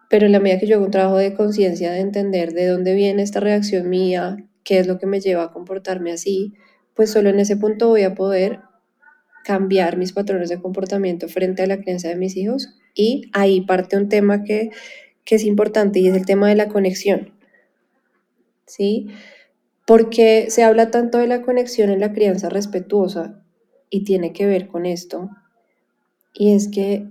Pero 0.09 0.27
en 0.27 0.31
la 0.31 0.39
medida 0.39 0.61
que 0.61 0.67
yo 0.67 0.77
hago 0.77 0.85
un 0.85 0.91
trabajo 0.91 1.17
de 1.17 1.33
conciencia, 1.33 1.91
de 1.91 1.99
entender 1.99 2.53
de 2.53 2.67
dónde 2.67 2.95
viene 2.95 3.23
esta 3.23 3.41
reacción 3.41 3.89
mía, 3.89 4.37
qué 4.63 4.79
es 4.79 4.87
lo 4.87 4.99
que 4.99 5.05
me 5.05 5.19
lleva 5.19 5.43
a 5.43 5.51
comportarme 5.51 6.13
así, 6.13 6.53
pues 6.93 7.11
solo 7.11 7.29
en 7.29 7.41
ese 7.41 7.57
punto 7.57 7.89
voy 7.89 8.03
a 8.03 8.15
poder 8.15 8.61
cambiar 9.43 9.97
mis 9.97 10.13
patrones 10.13 10.49
de 10.49 10.61
comportamiento 10.61 11.27
frente 11.27 11.63
a 11.63 11.67
la 11.67 11.77
crianza 11.77 12.07
de 12.07 12.15
mis 12.15 12.35
hijos. 12.37 12.69
Y 12.95 13.29
ahí 13.33 13.61
parte 13.61 13.97
un 13.97 14.09
tema 14.09 14.43
que, 14.43 14.71
que 15.25 15.35
es 15.35 15.43
importante 15.43 15.99
y 15.99 16.07
es 16.07 16.15
el 16.15 16.25
tema 16.25 16.49
de 16.49 16.55
la 16.55 16.69
conexión. 16.69 17.33
¿Sí? 18.65 19.07
Porque 19.85 20.49
se 20.49 20.63
habla 20.63 20.91
tanto 20.91 21.17
de 21.17 21.27
la 21.27 21.41
conexión 21.41 21.89
en 21.89 21.99
la 21.99 22.13
crianza 22.13 22.49
respetuosa 22.49 23.43
y 23.89 24.03
tiene 24.03 24.33
que 24.33 24.45
ver 24.45 24.67
con 24.67 24.85
esto. 24.85 25.29
Y 26.33 26.53
es 26.53 26.69
que 26.69 27.07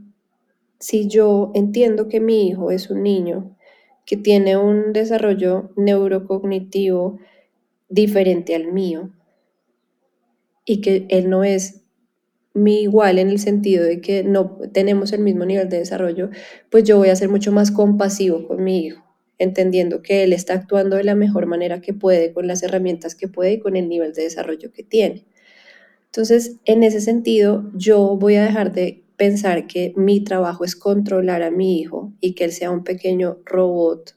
si 0.79 1.07
yo 1.07 1.53
entiendo 1.55 2.09
que 2.09 2.21
mi 2.21 2.49
hijo 2.49 2.71
es 2.71 2.91
un 2.91 3.03
niño 3.03 3.57
que 4.05 4.17
tiene 4.17 4.57
un 4.57 4.93
desarrollo 4.93 5.71
neurocognitivo 5.77 7.19
diferente 7.89 8.55
al 8.57 8.73
mío 8.73 9.11
y 10.65 10.81
que 10.81 11.07
él 11.09 11.31
no 11.31 11.45
es 11.45 11.82
mi 12.55 12.83
igual 12.83 13.19
en 13.19 13.31
el 13.31 13.39
sentido 13.39 13.85
de 13.85 14.01
que 14.01 14.25
no 14.25 14.59
tenemos 14.73 15.13
el 15.13 15.21
mismo 15.21 15.45
nivel 15.45 15.69
de 15.69 15.79
desarrollo, 15.79 16.31
pues 16.71 16.85
yo 16.85 16.99
voy 16.99 17.09
a 17.09 17.17
ser 17.17 17.29
mucho 17.29 17.53
más 17.53 17.71
compasivo 17.71 18.47
con 18.47 18.63
mi 18.63 18.87
hijo, 18.87 19.05
entendiendo 19.39 20.03
que 20.03 20.25
él 20.25 20.33
está 20.33 20.55
actuando 20.55 20.97
de 20.97 21.05
la 21.05 21.15
mejor 21.15 21.47
manera 21.47 21.81
que 21.81 21.95
puede, 21.95 22.33
con 22.33 22.47
las 22.47 22.63
herramientas 22.63 23.15
que 23.15 23.29
puede 23.29 23.53
y 23.53 23.59
con 23.59 23.77
el 23.77 23.89
nivel 23.89 24.13
de 24.13 24.25
desarrollo 24.25 24.71
que 24.73 24.83
tiene. 24.83 25.25
Entonces, 26.07 26.59
en 26.67 26.83
ese 26.83 27.01
sentido, 27.01 27.71
yo 27.75 28.17
voy 28.17 28.37
a 28.37 28.45
dejar 28.45 28.73
de 28.73 29.03
pensar 29.17 29.67
que 29.67 29.95
mi 29.97 30.23
trabajo 30.23 30.65
es 30.65 30.77
controlar 30.77 31.43
a 31.43 31.51
mi 31.51 31.81
hijo 31.81 32.13
y 32.21 32.35
que 32.35 32.45
él 32.45 32.53
sea 32.53 32.71
un 32.71 32.85
pequeño 32.85 33.39
robot, 33.47 34.15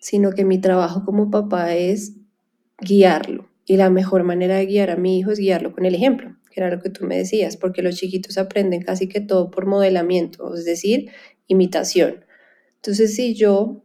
sino 0.00 0.32
que 0.32 0.44
mi 0.44 0.58
trabajo 0.58 1.04
como 1.04 1.30
papá 1.30 1.76
es 1.76 2.14
guiarlo. 2.80 3.48
Y 3.66 3.76
la 3.76 3.88
mejor 3.88 4.24
manera 4.24 4.56
de 4.56 4.66
guiar 4.66 4.90
a 4.90 4.96
mi 4.96 5.18
hijo 5.18 5.30
es 5.30 5.38
guiarlo 5.38 5.72
con 5.72 5.86
el 5.86 5.94
ejemplo 5.94 6.39
que 6.50 6.60
era 6.60 6.70
lo 6.70 6.82
que 6.82 6.90
tú 6.90 7.06
me 7.06 7.16
decías, 7.16 7.56
porque 7.56 7.82
los 7.82 7.96
chiquitos 7.96 8.38
aprenden 8.38 8.82
casi 8.82 9.08
que 9.08 9.20
todo 9.20 9.50
por 9.50 9.66
modelamiento, 9.66 10.54
es 10.54 10.64
decir, 10.64 11.10
imitación. 11.46 12.24
Entonces, 12.76 13.14
si 13.14 13.34
yo 13.34 13.82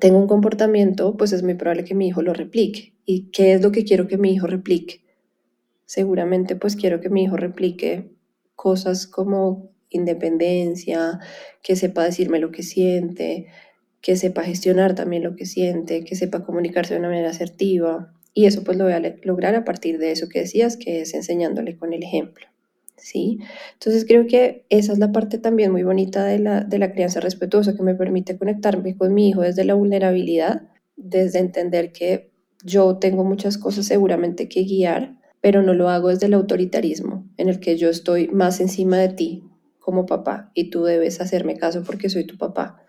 tengo 0.00 0.18
un 0.18 0.28
comportamiento, 0.28 1.16
pues 1.16 1.32
es 1.32 1.42
muy 1.42 1.54
probable 1.54 1.84
que 1.84 1.94
mi 1.94 2.08
hijo 2.08 2.22
lo 2.22 2.32
replique. 2.32 2.94
¿Y 3.04 3.30
qué 3.30 3.54
es 3.54 3.62
lo 3.62 3.72
que 3.72 3.84
quiero 3.84 4.08
que 4.08 4.18
mi 4.18 4.32
hijo 4.32 4.46
replique? 4.46 5.02
Seguramente 5.84 6.54
pues 6.56 6.76
quiero 6.76 7.00
que 7.00 7.10
mi 7.10 7.24
hijo 7.24 7.36
replique 7.36 8.12
cosas 8.54 9.06
como 9.06 9.72
independencia, 9.88 11.18
que 11.62 11.76
sepa 11.76 12.04
decirme 12.04 12.38
lo 12.38 12.52
que 12.52 12.62
siente, 12.62 13.46
que 14.00 14.16
sepa 14.16 14.44
gestionar 14.44 14.94
también 14.94 15.24
lo 15.24 15.34
que 15.34 15.46
siente, 15.46 16.04
que 16.04 16.14
sepa 16.14 16.44
comunicarse 16.44 16.94
de 16.94 17.00
una 17.00 17.08
manera 17.08 17.30
asertiva, 17.30 18.14
Y 18.32 18.46
eso 18.46 18.62
pues 18.62 18.78
lo 18.78 18.84
voy 18.84 18.92
a 18.92 19.16
lograr 19.22 19.54
a 19.54 19.64
partir 19.64 19.98
de 19.98 20.12
eso 20.12 20.28
que 20.28 20.40
decías, 20.40 20.76
que 20.76 21.00
es 21.00 21.14
enseñándole 21.14 21.76
con 21.76 21.92
el 21.92 22.02
ejemplo. 22.02 22.46
¿sí? 22.96 23.38
Entonces 23.74 24.04
creo 24.06 24.26
que 24.26 24.64
esa 24.68 24.92
es 24.92 24.98
la 24.98 25.12
parte 25.12 25.38
también 25.38 25.72
muy 25.72 25.82
bonita 25.82 26.24
de 26.24 26.38
la, 26.38 26.60
de 26.60 26.78
la 26.78 26.92
crianza 26.92 27.20
respetuosa, 27.20 27.74
que 27.74 27.82
me 27.82 27.94
permite 27.94 28.38
conectarme 28.38 28.96
con 28.96 29.14
mi 29.14 29.28
hijo 29.28 29.42
desde 29.42 29.64
la 29.64 29.74
vulnerabilidad, 29.74 30.62
desde 30.96 31.38
entender 31.38 31.92
que 31.92 32.30
yo 32.62 32.98
tengo 32.98 33.24
muchas 33.24 33.58
cosas 33.58 33.86
seguramente 33.86 34.48
que 34.48 34.64
guiar, 34.64 35.18
pero 35.40 35.62
no 35.62 35.72
lo 35.72 35.88
hago 35.88 36.08
desde 36.08 36.26
el 36.26 36.34
autoritarismo, 36.34 37.26
en 37.38 37.48
el 37.48 37.60
que 37.60 37.76
yo 37.76 37.88
estoy 37.88 38.28
más 38.28 38.60
encima 38.60 38.98
de 38.98 39.08
ti 39.08 39.44
como 39.78 40.04
papá 40.06 40.50
y 40.54 40.70
tú 40.70 40.84
debes 40.84 41.20
hacerme 41.20 41.56
caso 41.56 41.82
porque 41.84 42.10
soy 42.10 42.24
tu 42.24 42.36
papá 42.36 42.84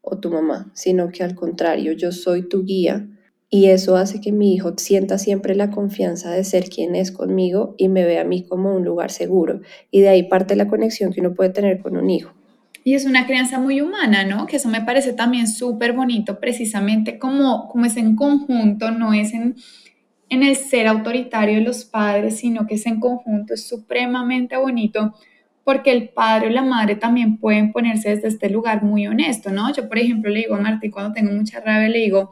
o 0.00 0.18
tu 0.18 0.30
mamá, 0.30 0.70
sino 0.74 1.10
que 1.10 1.22
al 1.22 1.34
contrario, 1.34 1.92
yo 1.92 2.12
soy 2.12 2.48
tu 2.48 2.64
guía 2.64 3.06
y 3.50 3.66
eso 3.66 3.96
hace 3.96 4.20
que 4.20 4.30
mi 4.30 4.54
hijo 4.54 4.74
sienta 4.76 5.16
siempre 5.16 5.54
la 5.54 5.70
confianza 5.70 6.30
de 6.30 6.44
ser 6.44 6.68
quien 6.68 6.94
es 6.94 7.10
conmigo 7.10 7.74
y 7.78 7.88
me 7.88 8.04
vea 8.04 8.20
a 8.20 8.24
mí 8.24 8.42
como 8.42 8.74
un 8.74 8.84
lugar 8.84 9.10
seguro. 9.10 9.60
Y 9.90 10.00
de 10.02 10.10
ahí 10.10 10.22
parte 10.24 10.54
la 10.54 10.68
conexión 10.68 11.12
que 11.12 11.20
uno 11.20 11.34
puede 11.34 11.50
tener 11.50 11.80
con 11.80 11.96
un 11.96 12.10
hijo. 12.10 12.32
Y 12.84 12.94
es 12.94 13.06
una 13.06 13.26
crianza 13.26 13.58
muy 13.58 13.80
humana, 13.80 14.24
¿no? 14.24 14.46
Que 14.46 14.56
eso 14.56 14.68
me 14.68 14.82
parece 14.82 15.12
también 15.12 15.48
súper 15.48 15.92
bonito, 15.94 16.40
precisamente 16.40 17.18
como, 17.18 17.68
como 17.68 17.86
es 17.86 17.96
en 17.96 18.16
conjunto, 18.16 18.90
no 18.90 19.14
es 19.14 19.32
en, 19.32 19.56
en 20.28 20.42
el 20.42 20.56
ser 20.56 20.86
autoritario 20.86 21.56
de 21.56 21.62
los 21.62 21.84
padres, 21.84 22.38
sino 22.38 22.66
que 22.66 22.74
es 22.74 22.86
en 22.86 23.00
conjunto, 23.00 23.54
es 23.54 23.66
supremamente 23.66 24.56
bonito 24.56 25.14
porque 25.64 25.92
el 25.92 26.08
padre 26.08 26.46
o 26.46 26.50
la 26.50 26.62
madre 26.62 26.96
también 26.96 27.36
pueden 27.36 27.72
ponerse 27.72 28.08
desde 28.08 28.28
este 28.28 28.48
lugar 28.48 28.82
muy 28.82 29.06
honesto, 29.06 29.50
¿no? 29.50 29.70
Yo, 29.70 29.86
por 29.86 29.98
ejemplo, 29.98 30.30
le 30.30 30.38
digo 30.40 30.54
a 30.54 30.60
Martí 30.60 30.88
cuando 30.88 31.12
tengo 31.12 31.30
mucha 31.30 31.60
rabia, 31.60 31.90
le 31.90 31.98
digo, 31.98 32.30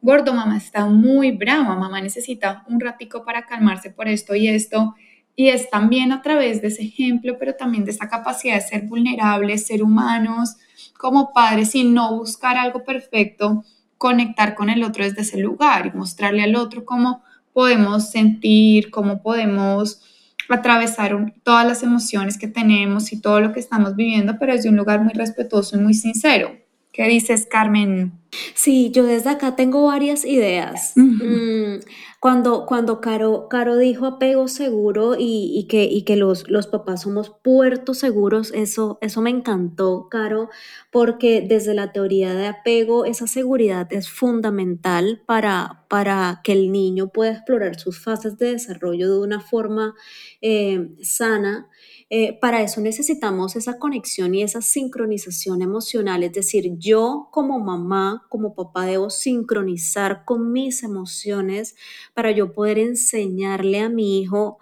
gordo, 0.00 0.32
mamá 0.32 0.56
está 0.56 0.86
muy 0.86 1.32
brava, 1.32 1.74
mamá 1.74 2.00
necesita 2.00 2.64
un 2.68 2.80
ratico 2.80 3.24
para 3.24 3.46
calmarse 3.46 3.90
por 3.90 4.08
esto 4.08 4.34
y 4.34 4.48
esto. 4.48 4.94
Y 5.36 5.48
es 5.48 5.70
también 5.70 6.10
a 6.12 6.22
través 6.22 6.60
de 6.62 6.68
ese 6.68 6.82
ejemplo, 6.82 7.36
pero 7.38 7.54
también 7.54 7.84
de 7.84 7.92
esa 7.92 8.08
capacidad 8.08 8.56
de 8.56 8.60
ser 8.60 8.82
vulnerables, 8.82 9.66
ser 9.66 9.82
humanos, 9.82 10.56
como 10.98 11.32
padres, 11.32 11.74
y 11.74 11.84
no 11.84 12.16
buscar 12.16 12.56
algo 12.56 12.84
perfecto, 12.84 13.64
conectar 13.98 14.54
con 14.54 14.68
el 14.68 14.82
otro 14.82 15.04
desde 15.04 15.22
ese 15.22 15.38
lugar 15.38 15.86
y 15.86 15.96
mostrarle 15.96 16.42
al 16.42 16.56
otro 16.56 16.84
cómo 16.84 17.22
podemos 17.52 18.10
sentir, 18.10 18.90
cómo 18.90 19.22
podemos 19.22 20.00
atravesar 20.48 21.34
todas 21.42 21.66
las 21.66 21.82
emociones 21.82 22.38
que 22.38 22.48
tenemos 22.48 23.12
y 23.12 23.20
todo 23.20 23.40
lo 23.40 23.52
que 23.52 23.60
estamos 23.60 23.94
viviendo, 23.96 24.36
pero 24.38 24.54
desde 24.54 24.70
un 24.70 24.76
lugar 24.76 25.02
muy 25.02 25.12
respetuoso 25.12 25.76
y 25.76 25.80
muy 25.80 25.94
sincero. 25.94 26.67
¿Qué 26.98 27.06
dices, 27.06 27.46
Carmen? 27.48 28.18
Sí, 28.56 28.90
yo 28.90 29.04
desde 29.04 29.30
acá 29.30 29.54
tengo 29.54 29.86
varias 29.86 30.24
ideas. 30.24 30.94
Mm, 30.96 31.78
cuando, 32.18 32.66
cuando 32.66 33.00
Caro, 33.00 33.46
Caro 33.48 33.76
dijo 33.76 34.04
apego 34.04 34.48
seguro 34.48 35.14
y, 35.16 35.64
que, 35.68 35.84
y 35.84 36.02
que 36.02 36.16
los, 36.16 36.50
los, 36.50 36.66
papás 36.66 37.02
somos 37.02 37.30
puertos 37.30 37.98
seguros, 37.98 38.50
eso, 38.52 38.98
eso 39.00 39.22
me 39.22 39.30
encantó, 39.30 40.08
Caro, 40.10 40.48
porque 40.90 41.40
desde 41.40 41.72
la 41.72 41.92
teoría 41.92 42.34
de 42.34 42.48
apego, 42.48 43.04
esa 43.04 43.28
seguridad 43.28 43.86
es 43.92 44.10
fundamental 44.10 45.22
para, 45.24 45.84
para 45.88 46.40
que 46.42 46.50
el 46.50 46.72
niño 46.72 47.10
pueda 47.10 47.30
explorar 47.30 47.78
sus 47.78 48.02
fases 48.02 48.38
de 48.38 48.54
desarrollo 48.54 49.08
de 49.08 49.20
una 49.20 49.40
forma 49.40 49.94
eh, 50.40 50.90
sana 51.00 51.68
eh, 52.10 52.38
para 52.40 52.62
eso 52.62 52.80
necesitamos 52.80 53.54
esa 53.54 53.78
conexión 53.78 54.34
y 54.34 54.42
esa 54.42 54.62
sincronización 54.62 55.60
emocional, 55.60 56.22
es 56.22 56.32
decir, 56.32 56.72
yo 56.78 57.28
como 57.32 57.58
mamá, 57.58 58.24
como 58.30 58.54
papá 58.54 58.86
debo 58.86 59.10
sincronizar 59.10 60.24
con 60.24 60.50
mis 60.52 60.82
emociones 60.82 61.76
para 62.14 62.30
yo 62.30 62.54
poder 62.54 62.78
enseñarle 62.78 63.80
a 63.80 63.90
mi 63.90 64.20
hijo 64.20 64.58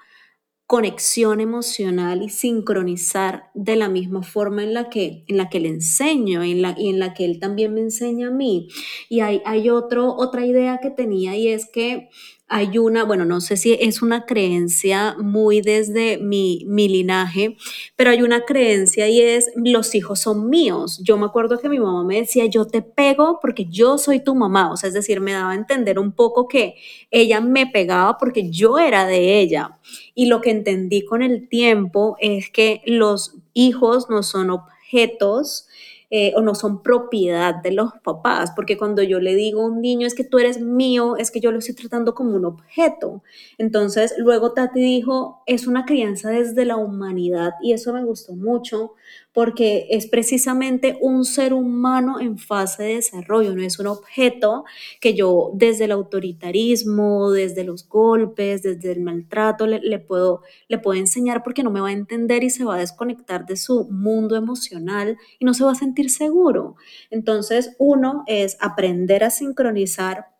conexión 0.66 1.40
emocional 1.40 2.22
y 2.24 2.28
sincronizar 2.28 3.50
de 3.54 3.76
la 3.76 3.88
misma 3.88 4.24
forma 4.24 4.64
en 4.64 4.74
la 4.74 4.90
que, 4.90 5.24
en 5.28 5.36
la 5.36 5.48
que 5.48 5.60
le 5.60 5.68
enseño 5.68 6.42
en 6.42 6.60
la, 6.60 6.74
y 6.76 6.88
en 6.88 6.98
la 6.98 7.14
que 7.14 7.24
él 7.24 7.38
también 7.38 7.72
me 7.72 7.80
enseña 7.82 8.28
a 8.28 8.32
mí. 8.32 8.68
Y 9.08 9.20
hay, 9.20 9.42
hay 9.44 9.70
otra 9.70 10.44
idea 10.44 10.78
que 10.82 10.90
tenía 10.90 11.36
y 11.36 11.48
es 11.48 11.70
que 11.70 12.08
hay 12.48 12.78
una, 12.78 13.02
bueno, 13.02 13.24
no 13.24 13.40
sé 13.40 13.56
si 13.56 13.74
es 13.74 14.02
una 14.02 14.24
creencia 14.24 15.16
muy 15.18 15.60
desde 15.62 16.18
mi, 16.18 16.64
mi, 16.66 16.88
linaje, 16.88 17.56
pero 17.96 18.10
hay 18.10 18.22
una 18.22 18.44
creencia 18.44 19.08
y 19.08 19.20
es 19.20 19.50
los 19.56 19.96
hijos 19.96 20.20
son 20.20 20.48
míos. 20.48 21.00
Yo 21.02 21.18
me 21.18 21.26
acuerdo 21.26 21.58
que 21.58 21.68
mi 21.68 21.80
mamá 21.80 22.04
me 22.04 22.20
decía, 22.20 22.46
yo 22.46 22.64
te 22.66 22.82
pego 22.82 23.40
porque 23.42 23.66
yo 23.66 23.98
soy 23.98 24.20
tu 24.20 24.36
mamá, 24.36 24.70
o 24.70 24.76
sea, 24.76 24.88
es 24.88 24.94
decir, 24.94 25.20
me 25.20 25.32
daba 25.32 25.50
a 25.50 25.54
entender 25.56 25.98
un 25.98 26.12
poco 26.12 26.46
que 26.46 26.76
ella 27.10 27.40
me 27.40 27.66
pegaba 27.66 28.16
porque 28.16 28.48
yo 28.48 28.78
era 28.78 29.06
de 29.06 29.40
ella. 29.40 29.78
Y 30.14 30.26
lo 30.26 30.40
que 30.40 30.50
entendí 30.50 31.04
con 31.04 31.22
el 31.22 31.48
tiempo 31.48 32.16
es 32.20 32.50
que 32.50 32.80
los 32.86 33.34
hijos 33.54 34.08
no 34.08 34.22
son 34.22 34.50
objetos, 34.50 35.66
eh, 36.10 36.32
o 36.36 36.40
no 36.40 36.54
son 36.54 36.82
propiedad 36.82 37.54
de 37.62 37.72
los 37.72 37.92
papás, 38.04 38.52
porque 38.54 38.76
cuando 38.78 39.02
yo 39.02 39.18
le 39.18 39.34
digo 39.34 39.62
a 39.62 39.66
un 39.66 39.80
niño 39.80 40.06
es 40.06 40.14
que 40.14 40.24
tú 40.24 40.38
eres 40.38 40.60
mío, 40.60 41.16
es 41.16 41.30
que 41.30 41.40
yo 41.40 41.50
lo 41.50 41.58
estoy 41.58 41.74
tratando 41.74 42.14
como 42.14 42.36
un 42.36 42.44
objeto. 42.44 43.22
Entonces, 43.58 44.14
luego 44.18 44.52
Tati 44.52 44.80
dijo, 44.80 45.42
es 45.46 45.66
una 45.66 45.84
crianza 45.84 46.30
desde 46.30 46.64
la 46.64 46.76
humanidad 46.76 47.54
y 47.62 47.72
eso 47.72 47.92
me 47.92 48.04
gustó 48.04 48.34
mucho 48.34 48.94
porque 49.36 49.86
es 49.90 50.06
precisamente 50.06 50.96
un 51.02 51.26
ser 51.26 51.52
humano 51.52 52.20
en 52.20 52.38
fase 52.38 52.84
de 52.84 52.94
desarrollo, 52.94 53.54
no 53.54 53.62
es 53.62 53.78
un 53.78 53.86
objeto 53.86 54.64
que 54.98 55.12
yo 55.12 55.50
desde 55.52 55.84
el 55.84 55.92
autoritarismo, 55.92 57.30
desde 57.30 57.62
los 57.62 57.86
golpes, 57.86 58.62
desde 58.62 58.92
el 58.92 59.02
maltrato 59.02 59.66
le, 59.66 59.98
puedo, 59.98 60.40
le 60.68 60.78
puedo 60.78 60.98
enseñar 60.98 61.42
porque 61.42 61.62
no 61.62 61.70
me 61.70 61.82
va 61.82 61.88
a 61.88 61.92
entender 61.92 62.44
y 62.44 62.48
se 62.48 62.64
va 62.64 62.76
a 62.76 62.78
desconectar 62.78 63.44
de 63.44 63.58
su 63.58 63.84
mundo 63.90 64.36
emocional 64.36 65.18
y 65.38 65.44
no 65.44 65.52
se 65.52 65.64
va 65.64 65.72
a 65.72 65.74
sentir 65.74 66.08
seguro. 66.08 66.76
Entonces, 67.10 67.76
uno 67.78 68.24
es 68.26 68.56
aprender 68.62 69.22
a 69.22 69.28
sincronizar 69.28 70.35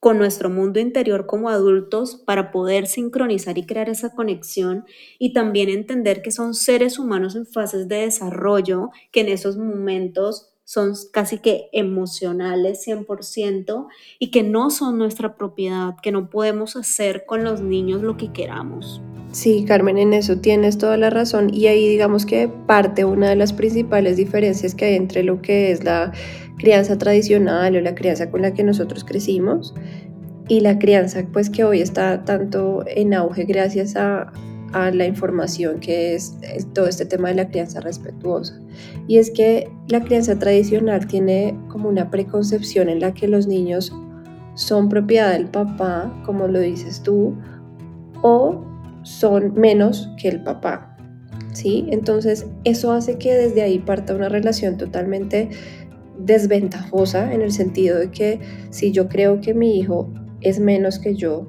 con 0.00 0.18
nuestro 0.18 0.48
mundo 0.48 0.78
interior 0.78 1.26
como 1.26 1.48
adultos 1.48 2.22
para 2.24 2.50
poder 2.50 2.86
sincronizar 2.86 3.58
y 3.58 3.66
crear 3.66 3.88
esa 3.88 4.14
conexión 4.14 4.84
y 5.18 5.32
también 5.32 5.68
entender 5.68 6.22
que 6.22 6.30
son 6.30 6.54
seres 6.54 6.98
humanos 6.98 7.34
en 7.34 7.46
fases 7.46 7.88
de 7.88 7.96
desarrollo, 7.96 8.90
que 9.10 9.20
en 9.20 9.28
esos 9.28 9.56
momentos 9.56 10.54
son 10.64 10.92
casi 11.12 11.38
que 11.38 11.70
emocionales 11.72 12.86
100% 12.86 13.86
y 14.18 14.30
que 14.30 14.42
no 14.42 14.70
son 14.70 14.98
nuestra 14.98 15.34
propiedad, 15.34 15.94
que 16.02 16.12
no 16.12 16.28
podemos 16.28 16.76
hacer 16.76 17.24
con 17.24 17.42
los 17.42 17.62
niños 17.62 18.02
lo 18.02 18.18
que 18.18 18.32
queramos. 18.32 19.00
Sí, 19.32 19.64
Carmen, 19.66 19.98
en 19.98 20.14
eso 20.14 20.38
tienes 20.38 20.78
toda 20.78 20.96
la 20.96 21.10
razón 21.10 21.52
y 21.52 21.66
ahí 21.66 21.88
digamos 21.88 22.24
que 22.24 22.48
parte 22.48 23.04
una 23.04 23.28
de 23.30 23.36
las 23.36 23.52
principales 23.52 24.16
diferencias 24.16 24.74
que 24.74 24.86
hay 24.86 24.94
entre 24.96 25.22
lo 25.22 25.42
que 25.42 25.70
es 25.70 25.84
la 25.84 26.12
crianza 26.58 26.98
tradicional 26.98 27.76
o 27.76 27.80
la 27.80 27.94
crianza 27.94 28.30
con 28.30 28.42
la 28.42 28.52
que 28.52 28.64
nosotros 28.64 29.04
crecimos 29.04 29.74
y 30.48 30.60
la 30.60 30.78
crianza 30.78 31.24
pues 31.32 31.50
que 31.50 31.64
hoy 31.64 31.80
está 31.80 32.24
tanto 32.24 32.84
en 32.86 33.14
auge 33.14 33.44
gracias 33.44 33.96
a, 33.96 34.32
la 34.92 35.06
información 35.06 35.80
que 35.80 36.14
es 36.14 36.36
todo 36.74 36.88
este 36.88 37.06
tema 37.06 37.28
de 37.28 37.36
la 37.36 37.48
crianza 37.48 37.80
respetuosa. 37.80 38.60
Y 39.06 39.16
es 39.16 39.30
que 39.30 39.70
la 39.88 40.02
crianza 40.02 40.38
tradicional 40.38 41.06
tiene 41.06 41.58
como 41.68 41.88
una 41.88 42.10
preconcepción 42.10 42.90
en 42.90 43.00
la 43.00 43.14
que 43.14 43.28
los 43.28 43.46
niños 43.46 43.90
son 44.56 44.90
propiedad 44.90 45.32
del 45.32 45.46
papá, 45.46 46.12
como 46.26 46.48
lo 46.48 46.60
dices 46.60 47.02
tú, 47.02 47.34
o 48.20 48.62
son 49.04 49.54
menos 49.54 50.10
que 50.20 50.28
el 50.28 50.42
papá. 50.42 50.94
¿Sí? 51.54 51.86
Entonces, 51.90 52.46
eso 52.64 52.92
hace 52.92 53.16
que 53.16 53.34
desde 53.34 53.62
ahí 53.62 53.78
parta 53.78 54.14
una 54.14 54.28
relación 54.28 54.76
totalmente 54.76 55.48
desventajosa 56.18 57.32
en 57.32 57.42
el 57.42 57.52
sentido 57.52 57.98
de 57.98 58.10
que 58.10 58.40
si 58.70 58.92
yo 58.92 59.08
creo 59.08 59.40
que 59.40 59.54
mi 59.54 59.78
hijo 59.78 60.12
es 60.40 60.60
menos 60.60 60.98
que 60.98 61.14
yo 61.14 61.46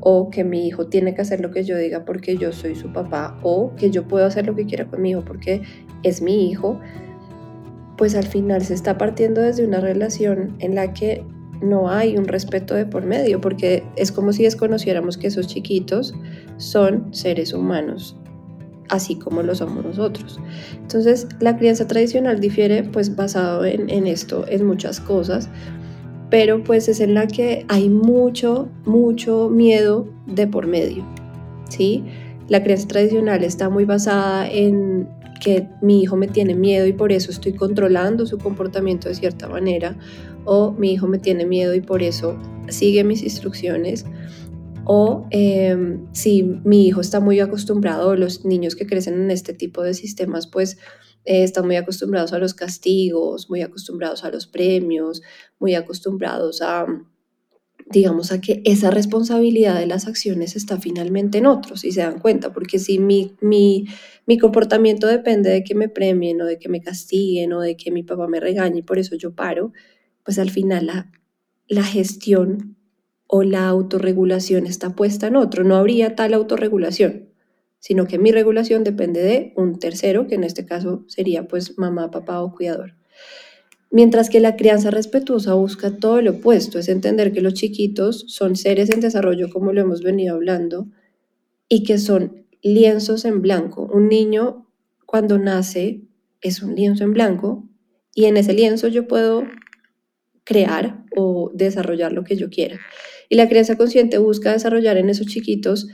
o 0.00 0.30
que 0.30 0.44
mi 0.44 0.66
hijo 0.66 0.86
tiene 0.86 1.14
que 1.14 1.22
hacer 1.22 1.40
lo 1.40 1.50
que 1.50 1.64
yo 1.64 1.76
diga 1.76 2.04
porque 2.04 2.36
yo 2.36 2.52
soy 2.52 2.74
su 2.74 2.92
papá 2.92 3.38
o 3.42 3.74
que 3.76 3.90
yo 3.90 4.06
puedo 4.06 4.26
hacer 4.26 4.46
lo 4.46 4.54
que 4.54 4.64
quiera 4.64 4.86
con 4.86 5.02
mi 5.02 5.10
hijo 5.10 5.24
porque 5.24 5.62
es 6.02 6.22
mi 6.22 6.50
hijo, 6.50 6.80
pues 7.96 8.14
al 8.14 8.26
final 8.26 8.62
se 8.62 8.74
está 8.74 8.96
partiendo 8.96 9.40
desde 9.40 9.66
una 9.66 9.80
relación 9.80 10.56
en 10.60 10.74
la 10.74 10.92
que 10.92 11.24
no 11.60 11.90
hay 11.90 12.16
un 12.16 12.26
respeto 12.26 12.74
de 12.74 12.86
por 12.86 13.04
medio, 13.04 13.40
porque 13.40 13.82
es 13.96 14.12
como 14.12 14.32
si 14.32 14.44
desconociéramos 14.44 15.18
que 15.18 15.26
esos 15.26 15.48
chiquitos 15.48 16.14
son 16.56 17.12
seres 17.12 17.52
humanos 17.52 18.17
así 18.88 19.16
como 19.16 19.42
lo 19.42 19.54
somos 19.54 19.84
nosotros. 19.84 20.40
Entonces, 20.74 21.26
la 21.40 21.56
crianza 21.56 21.86
tradicional 21.86 22.40
difiere 22.40 22.82
pues 22.84 23.14
basado 23.14 23.64
en, 23.64 24.06
esto, 24.06 24.44
en 24.48 24.66
muchas 24.66 25.00
cosas, 25.00 25.48
pero 26.30 26.62
pues 26.62 26.88
es 26.88 27.00
en 27.00 27.14
la 27.14 27.26
que 27.26 27.64
hay 27.68 27.88
mucho, 27.88 28.68
mucho 28.84 29.48
miedo 29.48 30.08
de 30.26 30.46
por 30.46 30.66
medio, 30.66 31.04
¿sí? 31.68 32.04
La 32.48 32.62
crianza 32.62 32.88
tradicional 32.88 33.44
está 33.44 33.68
muy 33.68 33.84
basada 33.84 34.48
en 34.50 35.08
que 35.40 35.68
mi 35.80 36.02
hijo 36.02 36.16
me 36.16 36.26
tiene 36.26 36.54
miedo 36.54 36.86
y 36.86 36.92
por 36.92 37.12
eso 37.12 37.30
estoy 37.30 37.52
controlando 37.52 38.26
su 38.26 38.38
comportamiento 38.38 39.08
de 39.08 39.14
cierta 39.14 39.48
manera, 39.48 39.96
o 40.44 40.72
mi 40.72 40.92
hijo 40.92 41.06
me 41.06 41.18
tiene 41.18 41.46
miedo 41.46 41.74
y 41.74 41.80
por 41.80 42.02
eso 42.02 42.36
sigue 42.68 43.04
mis 43.04 43.22
instrucciones, 43.22 44.04
o 44.90 45.26
em, 45.30 46.06
si 46.14 46.42
mi 46.64 46.86
hijo 46.86 47.02
está 47.02 47.20
muy 47.20 47.40
acostumbrado, 47.40 48.16
los 48.16 48.46
niños 48.46 48.74
que 48.74 48.86
crecen 48.86 49.20
en 49.20 49.30
este 49.30 49.52
tipo 49.52 49.82
de 49.82 49.92
sistemas, 49.92 50.46
pues 50.46 50.78
eh, 51.26 51.42
están 51.42 51.66
muy 51.66 51.76
acostumbrados 51.76 52.32
a 52.32 52.38
los 52.38 52.54
castigos, 52.54 53.50
muy 53.50 53.60
acostumbrados 53.60 54.24
a 54.24 54.30
los 54.30 54.46
premios, 54.46 55.20
muy 55.58 55.74
acostumbrados 55.74 56.62
a, 56.62 56.86
digamos, 57.90 58.32
a 58.32 58.40
que 58.40 58.62
esa 58.64 58.90
responsabilidad 58.90 59.78
de 59.78 59.86
las 59.86 60.06
acciones 60.06 60.56
está 60.56 60.80
finalmente 60.80 61.36
en 61.36 61.44
otros 61.44 61.84
y 61.84 61.92
se 61.92 62.00
dan 62.00 62.18
cuenta, 62.18 62.54
porque 62.54 62.78
si 62.78 62.98
mi, 62.98 63.36
mi, 63.42 63.84
mi 64.24 64.38
comportamiento 64.38 65.06
depende 65.06 65.50
de 65.50 65.64
que 65.64 65.74
me 65.74 65.90
premien 65.90 66.40
o 66.40 66.46
de 66.46 66.58
que 66.58 66.70
me 66.70 66.80
castiguen 66.80 67.52
o 67.52 67.60
de 67.60 67.76
que 67.76 67.90
mi 67.90 68.04
papá 68.04 68.26
me 68.26 68.40
regañe 68.40 68.78
y 68.78 68.82
por 68.82 68.98
eso 68.98 69.16
yo 69.16 69.34
paro, 69.34 69.74
pues 70.24 70.38
al 70.38 70.48
final 70.48 70.86
la, 70.86 71.12
la 71.66 71.84
gestión 71.84 72.77
o 73.28 73.44
la 73.44 73.68
autorregulación 73.68 74.66
está 74.66 74.96
puesta 74.96 75.28
en 75.28 75.36
otro. 75.36 75.62
No 75.62 75.76
habría 75.76 76.16
tal 76.16 76.34
autorregulación, 76.34 77.28
sino 77.78 78.06
que 78.06 78.18
mi 78.18 78.32
regulación 78.32 78.82
depende 78.82 79.22
de 79.22 79.52
un 79.54 79.78
tercero, 79.78 80.26
que 80.26 80.34
en 80.34 80.44
este 80.44 80.66
caso 80.66 81.04
sería 81.06 81.46
pues 81.46 81.78
mamá, 81.78 82.10
papá 82.10 82.42
o 82.42 82.52
cuidador. 82.52 82.94
Mientras 83.90 84.28
que 84.28 84.40
la 84.40 84.56
crianza 84.56 84.90
respetuosa 84.90 85.54
busca 85.54 85.96
todo 85.96 86.20
lo 86.20 86.32
opuesto, 86.32 86.78
es 86.78 86.88
entender 86.88 87.32
que 87.32 87.40
los 87.40 87.54
chiquitos 87.54 88.24
son 88.28 88.56
seres 88.56 88.90
en 88.90 89.00
desarrollo, 89.00 89.50
como 89.50 89.72
lo 89.72 89.80
hemos 89.80 90.02
venido 90.02 90.34
hablando, 90.34 90.88
y 91.68 91.84
que 91.84 91.98
son 91.98 92.46
lienzos 92.62 93.24
en 93.24 93.40
blanco. 93.42 93.88
Un 93.92 94.08
niño 94.08 94.66
cuando 95.06 95.38
nace 95.38 96.02
es 96.40 96.62
un 96.62 96.74
lienzo 96.74 97.04
en 97.04 97.12
blanco 97.12 97.68
y 98.14 98.24
en 98.24 98.36
ese 98.36 98.52
lienzo 98.52 98.88
yo 98.88 99.06
puedo 99.06 99.44
crear 100.44 101.04
o 101.16 101.50
desarrollar 101.54 102.12
lo 102.12 102.24
que 102.24 102.36
yo 102.36 102.48
quiera. 102.50 102.78
Y 103.28 103.36
la 103.36 103.48
crianza 103.48 103.76
consciente 103.76 104.18
busca 104.18 104.52
desarrollar 104.52 104.96
en 104.96 105.10
esos 105.10 105.26
chiquitos 105.26 105.88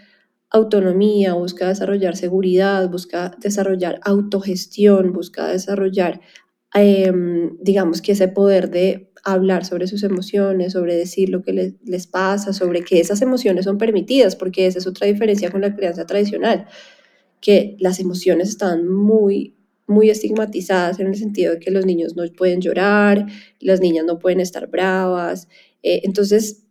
autonomía, 0.54 1.34
busca 1.34 1.68
desarrollar 1.68 2.16
seguridad, 2.16 2.88
busca 2.88 3.36
desarrollar 3.40 3.98
autogestión, 4.04 5.12
busca 5.12 5.48
desarrollar, 5.48 6.20
em, 6.74 7.56
digamos 7.60 8.00
que 8.00 8.12
ese 8.12 8.28
poder 8.28 8.70
de 8.70 9.10
hablar 9.24 9.64
sobre 9.64 9.88
sus 9.88 10.04
emociones, 10.04 10.72
sobre 10.74 10.94
decir 10.94 11.28
lo 11.30 11.42
que 11.42 11.74
les, 11.82 12.06
pasa, 12.06 12.52
sobre 12.52 12.82
que 12.84 13.00
esas 13.00 13.20
emociones 13.20 13.64
son 13.64 13.78
permitidas, 13.78 14.36
porque 14.36 14.66
esa 14.66 14.78
es 14.78 14.86
otra 14.86 15.08
diferencia 15.08 15.50
con 15.50 15.62
la 15.62 15.74
crianza 15.74 16.06
tradicional, 16.06 16.66
que 17.40 17.76
las 17.80 17.98
emociones 18.00 18.48
están 18.50 18.88
muy 18.88 19.56
muy 19.86 20.08
estigmatizadas 20.08 20.98
en 20.98 21.08
el 21.08 21.14
sentido 21.14 21.52
de 21.52 21.60
que 21.60 21.70
los 21.70 21.84
niños 21.84 22.16
no 22.16 22.24
pueden 22.32 22.62
llorar, 22.62 23.26
las 23.60 23.80
niñas 23.80 24.06
no 24.06 24.18
pueden 24.18 24.40
estar 24.40 24.66
bravas. 24.68 25.46
Eh, 25.82 26.00
entonces, 26.04 26.63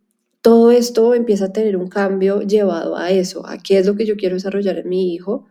todo 0.44 0.72
esto 0.72 1.14
empieza 1.14 1.46
a 1.46 1.52
tener 1.54 1.74
un 1.74 1.88
cambio 1.88 2.42
llevado 2.42 2.98
a 2.98 3.10
eso, 3.10 3.46
a 3.46 3.56
qué 3.56 3.78
es 3.78 3.86
lo 3.86 3.96
que 3.96 4.04
yo 4.04 4.14
quiero 4.14 4.34
desarrollar 4.34 4.76
en 4.76 4.90
mi 4.90 5.14
hijo 5.14 5.46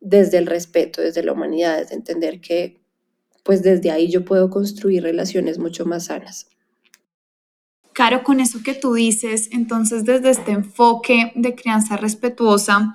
desde 0.00 0.38
el 0.38 0.46
respeto, 0.46 1.02
desde 1.02 1.22
la 1.22 1.34
humanidad, 1.34 1.76
desde 1.76 1.96
entender 1.96 2.40
que 2.40 2.80
pues 3.42 3.62
desde 3.62 3.90
ahí 3.90 4.10
yo 4.10 4.24
puedo 4.24 4.48
construir 4.48 5.02
relaciones 5.02 5.58
mucho 5.58 5.84
más 5.84 6.06
sanas. 6.06 6.46
Caro, 7.92 8.24
con 8.24 8.40
eso 8.40 8.60
que 8.64 8.72
tú 8.72 8.94
dices, 8.94 9.50
entonces 9.52 10.06
desde 10.06 10.30
este 10.30 10.52
enfoque 10.52 11.32
de 11.34 11.54
crianza 11.54 11.98
respetuosa, 11.98 12.94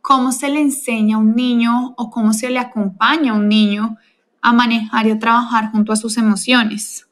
¿cómo 0.00 0.32
se 0.32 0.48
le 0.48 0.62
enseña 0.62 1.16
a 1.16 1.20
un 1.20 1.36
niño 1.36 1.92
o 1.98 2.08
cómo 2.08 2.32
se 2.32 2.48
le 2.48 2.60
acompaña 2.60 3.32
a 3.32 3.36
un 3.36 3.46
niño 3.46 3.98
a 4.40 4.54
manejar 4.54 5.06
y 5.06 5.10
a 5.10 5.18
trabajar 5.18 5.70
junto 5.70 5.92
a 5.92 5.96
sus 5.96 6.16
emociones? 6.16 7.07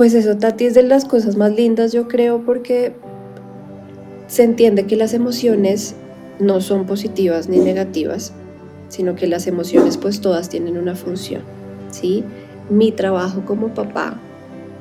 Pues 0.00 0.14
eso, 0.14 0.38
Tati, 0.38 0.64
es 0.64 0.72
de 0.72 0.82
las 0.82 1.04
cosas 1.04 1.36
más 1.36 1.54
lindas, 1.54 1.92
yo 1.92 2.08
creo, 2.08 2.40
porque 2.40 2.94
se 4.28 4.44
entiende 4.44 4.86
que 4.86 4.96
las 4.96 5.12
emociones 5.12 5.94
no 6.38 6.62
son 6.62 6.86
positivas 6.86 7.50
ni 7.50 7.58
negativas, 7.58 8.32
sino 8.88 9.14
que 9.14 9.26
las 9.26 9.46
emociones 9.46 9.98
pues 9.98 10.22
todas 10.22 10.48
tienen 10.48 10.78
una 10.78 10.94
función, 10.94 11.42
¿sí? 11.90 12.24
Mi 12.70 12.92
trabajo 12.92 13.44
como 13.44 13.74
papá 13.74 14.18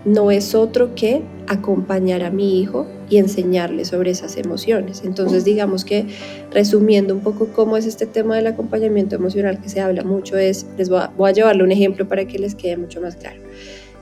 no 0.06 0.32
es 0.32 0.56
otro 0.56 0.96
que 0.96 1.22
acompañar 1.48 2.24
a 2.24 2.32
mi 2.32 2.62
hijo 2.62 2.88
y 3.10 3.18
enseñarle 3.18 3.84
sobre 3.84 4.12
esas 4.12 4.38
emociones. 4.38 5.02
Entonces, 5.04 5.44
digamos 5.44 5.84
que 5.84 6.06
resumiendo 6.50 7.14
un 7.14 7.20
poco 7.20 7.48
cómo 7.48 7.76
es 7.76 7.86
este 7.86 8.06
tema 8.06 8.38
del 8.38 8.48
acompañamiento 8.48 9.18
emocional 9.18 9.60
que 9.60 9.68
se 9.68 9.82
habla 9.82 10.02
mucho, 10.04 10.38
es, 10.38 10.66
les 10.78 10.88
voy 10.88 11.00
a, 11.00 11.08
voy 11.18 11.30
a 11.30 11.34
llevarle 11.34 11.64
un 11.66 11.74
ejemplo 11.74 12.08
para 12.08 12.26
que 12.26 12.40
les 12.40 12.56
quede 12.56 12.78
mucho 12.78 13.02
más 13.02 13.18
claro 13.18 13.42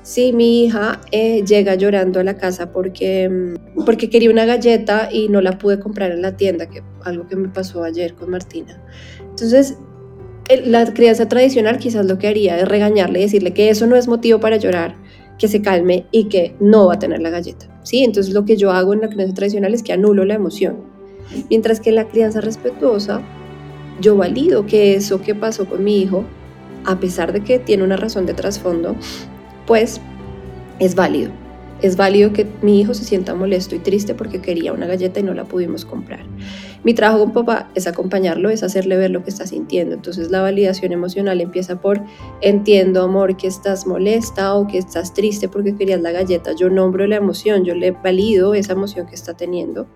si 0.07 0.31
mi 0.31 0.63
hija 0.63 1.01
eh, 1.11 1.43
llega 1.43 1.75
llorando 1.75 2.21
a 2.21 2.23
la 2.23 2.37
casa 2.37 2.71
porque, 2.71 3.27
mm, 3.27 3.83
porque 3.83 4.09
quería 4.09 4.31
una 4.31 4.45
galleta 4.45 5.09
y 5.11 5.27
no 5.27 5.41
la 5.41 5.57
pude 5.57 5.81
comprar 5.81 6.11
en 6.11 6.21
la 6.21 6.37
tienda, 6.37 6.69
que 6.69 6.81
algo 7.03 7.27
que 7.27 7.35
me 7.35 7.49
pasó 7.49 7.83
ayer 7.83 8.13
con 8.13 8.29
Martina. 8.29 8.81
Entonces, 9.19 9.77
la 10.63 10.93
crianza 10.93 11.27
tradicional 11.27 11.77
quizás 11.77 12.05
lo 12.05 12.17
que 12.17 12.29
haría 12.29 12.57
es 12.57 12.65
regañarle 12.69 13.19
y 13.19 13.23
decirle 13.23 13.51
que 13.51 13.69
eso 13.69 13.85
no 13.85 13.97
es 13.97 14.07
motivo 14.07 14.39
para 14.39 14.55
llorar, 14.55 14.95
que 15.37 15.49
se 15.49 15.61
calme 15.61 16.05
y 16.11 16.29
que 16.29 16.55
no 16.61 16.87
va 16.87 16.93
a 16.93 16.99
tener 16.99 17.19
la 17.19 17.29
galleta. 17.29 17.67
¿sí? 17.83 18.05
Entonces 18.05 18.33
lo 18.33 18.45
que 18.45 18.55
yo 18.55 18.71
hago 18.71 18.93
en 18.93 19.01
la 19.01 19.09
crianza 19.09 19.33
tradicional 19.33 19.73
es 19.73 19.83
que 19.83 19.91
anulo 19.91 20.23
la 20.23 20.35
emoción. 20.35 20.77
Mientras 21.49 21.81
que 21.81 21.89
en 21.89 21.95
la 21.95 22.07
crianza 22.07 22.39
respetuosa, 22.39 23.21
yo 23.99 24.15
valido 24.15 24.65
que 24.65 24.95
eso 24.95 25.21
que 25.21 25.35
pasó 25.35 25.65
con 25.65 25.83
mi 25.83 26.01
hijo, 26.01 26.23
a 26.85 26.97
pesar 26.97 27.33
de 27.33 27.43
que 27.43 27.59
tiene 27.59 27.83
una 27.83 27.97
razón 27.97 28.25
de 28.25 28.33
trasfondo, 28.33 28.95
pues 29.67 30.01
es 30.79 30.95
válido. 30.95 31.31
Es 31.79 31.95
válido 31.95 32.33
que 32.33 32.47
mi 32.63 32.81
hijo 32.81 32.95
se 32.95 33.03
sienta 33.03 33.35
molesto 33.35 33.75
y 33.75 33.79
triste 33.79 34.15
porque 34.15 34.41
quería 34.41 34.73
una 34.73 34.87
galleta 34.87 35.19
y 35.19 35.23
no 35.23 35.35
la 35.35 35.43
pudimos 35.43 35.85
comprar. 35.85 36.21
Mi 36.83 36.95
trabajo 36.95 37.19
con 37.19 37.33
papá 37.33 37.69
es 37.75 37.85
acompañarlo, 37.85 38.49
es 38.49 38.63
hacerle 38.63 38.97
ver 38.97 39.11
lo 39.11 39.23
que 39.23 39.29
está 39.29 39.45
sintiendo. 39.45 39.93
Entonces 39.93 40.31
la 40.31 40.41
validación 40.41 40.91
emocional 40.91 41.39
empieza 41.39 41.79
por 41.79 42.01
entiendo, 42.41 43.03
amor, 43.03 43.37
que 43.37 43.45
estás 43.45 43.85
molesta 43.85 44.55
o 44.55 44.65
que 44.65 44.79
estás 44.79 45.13
triste 45.13 45.49
porque 45.49 45.75
querías 45.75 46.01
la 46.01 46.11
galleta. 46.11 46.53
Yo 46.53 46.71
nombro 46.71 47.05
la 47.05 47.17
emoción, 47.17 47.63
yo 47.63 47.75
le 47.75 47.91
valido 47.91 48.55
esa 48.55 48.73
emoción 48.73 49.05
que 49.05 49.13
está 49.13 49.35
teniendo 49.35 49.87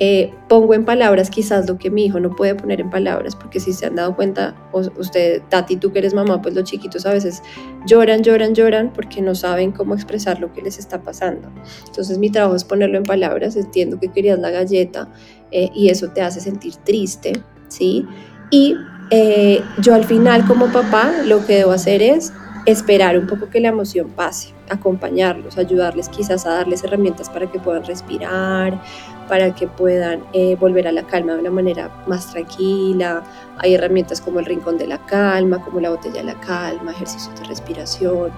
eh, 0.00 0.34
pongo 0.48 0.74
en 0.74 0.84
palabras 0.84 1.30
quizás 1.30 1.68
lo 1.68 1.78
que 1.78 1.90
mi 1.90 2.06
hijo 2.06 2.18
no 2.18 2.34
puede 2.34 2.54
poner 2.54 2.80
en 2.80 2.90
palabras, 2.90 3.36
porque 3.36 3.60
si 3.60 3.72
se 3.72 3.86
han 3.86 3.94
dado 3.94 4.16
cuenta, 4.16 4.54
usted, 4.72 5.42
Tati, 5.48 5.76
tú 5.76 5.92
que 5.92 6.00
eres 6.00 6.14
mamá, 6.14 6.42
pues 6.42 6.54
los 6.54 6.64
chiquitos 6.64 7.06
a 7.06 7.12
veces 7.12 7.42
lloran, 7.86 8.22
lloran, 8.22 8.54
lloran 8.54 8.92
porque 8.92 9.22
no 9.22 9.34
saben 9.34 9.70
cómo 9.70 9.94
expresar 9.94 10.40
lo 10.40 10.52
que 10.52 10.62
les 10.62 10.78
está 10.78 11.00
pasando. 11.00 11.48
Entonces 11.86 12.18
mi 12.18 12.30
trabajo 12.30 12.56
es 12.56 12.64
ponerlo 12.64 12.98
en 12.98 13.04
palabras, 13.04 13.54
entiendo 13.56 14.00
que 14.00 14.08
querías 14.08 14.38
la 14.38 14.50
galleta 14.50 15.08
eh, 15.52 15.70
y 15.74 15.88
eso 15.90 16.08
te 16.08 16.22
hace 16.22 16.40
sentir 16.40 16.74
triste, 16.76 17.32
¿sí? 17.68 18.06
Y 18.50 18.76
eh, 19.10 19.62
yo 19.80 19.94
al 19.94 20.04
final 20.04 20.44
como 20.46 20.72
papá 20.72 21.12
lo 21.24 21.46
que 21.46 21.56
debo 21.58 21.70
hacer 21.70 22.02
es 22.02 22.32
esperar 22.66 23.18
un 23.18 23.26
poco 23.26 23.50
que 23.50 23.60
la 23.60 23.68
emoción 23.68 24.08
pase, 24.08 24.54
acompañarlos, 24.70 25.58
ayudarles 25.58 26.08
quizás 26.08 26.46
a 26.46 26.54
darles 26.54 26.82
herramientas 26.82 27.28
para 27.28 27.50
que 27.50 27.58
puedan 27.58 27.84
respirar, 27.84 28.80
para 29.28 29.54
que 29.54 29.66
puedan 29.66 30.24
eh, 30.32 30.56
volver 30.56 30.88
a 30.88 30.92
la 30.92 31.02
calma 31.04 31.34
de 31.34 31.40
una 31.40 31.50
manera 31.50 31.90
más 32.06 32.30
tranquila. 32.30 33.22
Hay 33.58 33.74
herramientas 33.74 34.20
como 34.20 34.40
el 34.40 34.46
rincón 34.46 34.78
de 34.78 34.86
la 34.86 34.98
calma, 34.98 35.62
como 35.62 35.80
la 35.80 35.90
botella 35.90 36.20
de 36.20 36.24
la 36.24 36.40
calma, 36.40 36.92
ejercicios 36.92 37.38
de 37.40 37.46
respiración. 37.46 38.30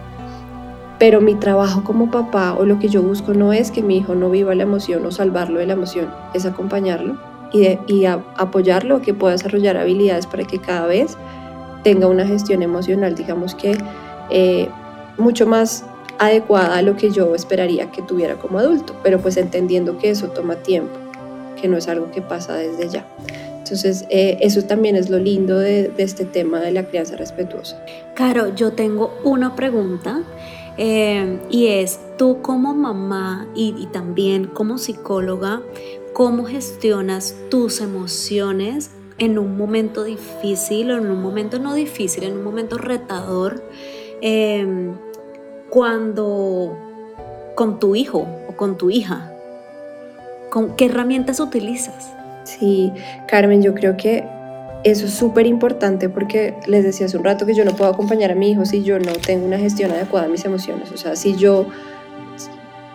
Pero 0.99 1.20
mi 1.20 1.35
trabajo 1.35 1.85
como 1.85 2.11
papá 2.11 2.55
o 2.59 2.64
lo 2.64 2.79
que 2.79 2.88
yo 2.88 3.03
busco 3.03 3.35
no 3.35 3.53
es 3.53 3.70
que 3.70 3.83
mi 3.83 3.99
hijo 3.99 4.14
no 4.14 4.31
viva 4.31 4.55
la 4.55 4.62
emoción 4.62 5.05
o 5.05 5.11
salvarlo 5.11 5.59
de 5.59 5.66
la 5.66 5.75
emoción, 5.75 6.09
es 6.33 6.46
acompañarlo 6.46 7.18
y, 7.53 7.79
y 7.87 8.07
apoyarlo 8.07 9.03
que 9.03 9.12
pueda 9.12 9.33
desarrollar 9.33 9.77
habilidades 9.77 10.27
para 10.27 10.44
que 10.44 10.59
cada 10.59 10.87
vez 10.87 11.18
tenga 11.83 12.09
una 12.09 12.27
gestión 12.27 12.62
emocional, 12.62 13.14
digamos 13.14 13.55
que 13.55 13.79
eh, 14.31 14.68
mucho 15.18 15.46
más 15.46 15.85
adecuada 16.18 16.76
a 16.76 16.83
lo 16.83 16.96
que 16.96 17.11
yo 17.11 17.35
esperaría 17.35 17.90
que 17.90 18.02
tuviera 18.02 18.37
como 18.37 18.59
adulto, 18.59 18.94
pero 19.02 19.20
pues 19.20 19.37
entendiendo 19.37 19.98
que 19.98 20.11
eso 20.11 20.29
toma 20.29 20.57
tiempo, 20.57 20.94
que 21.61 21.68
no 21.68 21.76
es 21.76 21.88
algo 21.88 22.11
que 22.11 22.22
pasa 22.22 22.55
desde 22.55 22.88
ya. 22.88 23.07
Entonces, 23.59 24.05
eh, 24.11 24.38
eso 24.42 24.62
también 24.62 24.94
es 24.94 25.11
lo 25.11 25.18
lindo 25.18 25.59
de, 25.59 25.90
este 25.96 26.24
tema 26.24 26.61
de 26.61 26.70
la 26.70 26.85
crianza 26.85 27.16
respetuosa. 27.16 27.85
Caro, 28.14 28.55
yo 28.55 28.72
tengo 28.72 29.12
una 29.24 29.57
pregunta 29.57 30.22
eh, 30.79 31.40
y 31.50 31.66
es, 31.66 31.98
tú 32.16 32.42
como 32.42 32.74
mamá 32.74 33.48
y, 33.57 33.88
también 33.92 34.44
como 34.46 34.79
psicóloga, 34.79 35.62
¿cómo 36.12 36.44
gestionas 36.44 37.35
tus 37.50 37.81
emociones 37.81 38.92
en 39.18 39.37
un 39.37 39.57
momento 39.57 40.05
difícil 40.05 40.92
o 40.92 40.98
en 40.98 41.11
un 41.11 41.20
momento 41.20 41.59
no 41.59 41.74
difícil, 41.74 42.22
en 42.22 42.35
un 42.35 42.44
momento 42.44 42.79
retador? 42.79 43.64
Eh, 44.22 44.94
cuando 45.76 46.74
con 47.54 47.78
tu 47.78 47.94
hijo 47.96 48.26
o 48.48 48.56
con 48.56 48.78
tu 48.78 48.88
hija? 48.88 49.30
¿Con 50.48 50.74
¿Qué 50.74 50.86
herramientas 50.86 51.38
utilizas? 51.38 52.14
Sí, 52.44 52.94
Carmen, 53.28 53.62
yo 53.62 53.74
creo 53.74 53.94
que 53.94 54.24
eso 54.84 55.04
es 55.04 55.12
súper 55.12 55.46
importante 55.46 56.08
porque 56.08 56.54
les 56.66 56.82
decía 56.82 57.04
hace 57.04 57.18
un 57.18 57.24
rato 57.24 57.44
que 57.44 57.52
yo 57.52 57.62
no 57.66 57.72
puedo 57.72 57.90
acompañar 57.90 58.30
a 58.30 58.34
mi 58.34 58.52
hijo 58.52 58.64
si 58.64 58.84
yo 58.84 58.98
no 58.98 59.12
tengo 59.12 59.44
una 59.44 59.58
gestión 59.58 59.90
adecuada 59.90 60.24
de 60.24 60.32
mis 60.32 60.46
emociones. 60.46 60.90
O 60.92 60.96
sea, 60.96 61.14
si 61.14 61.36
yo 61.36 61.66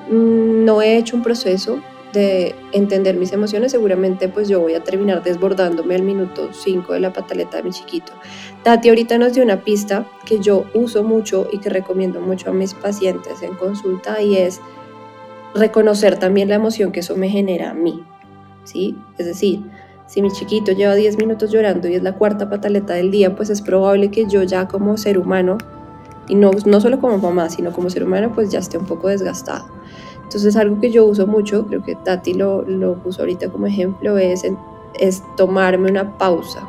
no 0.09 0.81
he 0.81 0.97
hecho 0.97 1.15
un 1.15 1.21
proceso 1.21 1.83
de 2.13 2.55
entender 2.71 3.15
mis 3.15 3.31
emociones, 3.31 3.71
seguramente 3.71 4.27
pues 4.27 4.47
yo 4.47 4.59
voy 4.59 4.73
a 4.73 4.83
terminar 4.83 5.23
desbordándome 5.23 5.95
al 5.95 6.03
minuto 6.03 6.49
5 6.51 6.93
de 6.93 6.99
la 6.99 7.13
pataleta 7.13 7.57
de 7.57 7.63
mi 7.63 7.71
chiquito. 7.71 8.13
Tati 8.63 8.89
ahorita 8.89 9.17
nos 9.17 9.33
dio 9.33 9.43
una 9.43 9.63
pista 9.63 10.05
que 10.25 10.39
yo 10.39 10.65
uso 10.73 11.03
mucho 11.03 11.47
y 11.51 11.59
que 11.59 11.69
recomiendo 11.69 12.21
mucho 12.21 12.49
a 12.49 12.53
mis 12.53 12.73
pacientes 12.73 13.41
en 13.41 13.55
consulta 13.55 14.21
y 14.21 14.37
es 14.37 14.59
reconocer 15.53 16.17
también 16.17 16.49
la 16.49 16.55
emoción 16.55 16.91
que 16.91 17.01
eso 17.01 17.15
me 17.15 17.29
genera 17.29 17.71
a 17.71 17.73
mí, 17.73 18.03
¿sí? 18.63 18.95
Es 19.17 19.25
decir, 19.25 19.61
si 20.07 20.21
mi 20.21 20.31
chiquito 20.31 20.71
lleva 20.73 20.95
10 20.95 21.17
minutos 21.17 21.51
llorando 21.51 21.87
y 21.87 21.95
es 21.95 22.03
la 22.03 22.13
cuarta 22.13 22.49
pataleta 22.49 22.93
del 22.93 23.11
día, 23.11 23.35
pues 23.35 23.49
es 23.49 23.61
probable 23.61 24.11
que 24.11 24.25
yo 24.27 24.43
ya 24.43 24.67
como 24.67 24.97
ser 24.97 25.17
humano, 25.17 25.57
y 26.27 26.35
no, 26.35 26.51
no 26.65 26.79
solo 26.79 26.99
como 26.99 27.17
mamá, 27.17 27.49
sino 27.49 27.71
como 27.73 27.89
ser 27.89 28.03
humano, 28.03 28.31
pues 28.33 28.49
ya 28.51 28.59
esté 28.59 28.77
un 28.77 28.85
poco 28.85 29.07
desgastado. 29.07 29.65
Entonces 30.31 30.55
algo 30.55 30.79
que 30.79 30.91
yo 30.91 31.03
uso 31.03 31.27
mucho, 31.27 31.67
creo 31.67 31.83
que 31.83 31.93
Tati 31.93 32.33
lo, 32.33 32.61
lo 32.61 32.95
puso 33.03 33.19
ahorita 33.19 33.49
como 33.49 33.67
ejemplo, 33.67 34.17
es, 34.17 34.43
es 34.97 35.21
tomarme 35.35 35.91
una 35.91 36.17
pausa. 36.17 36.65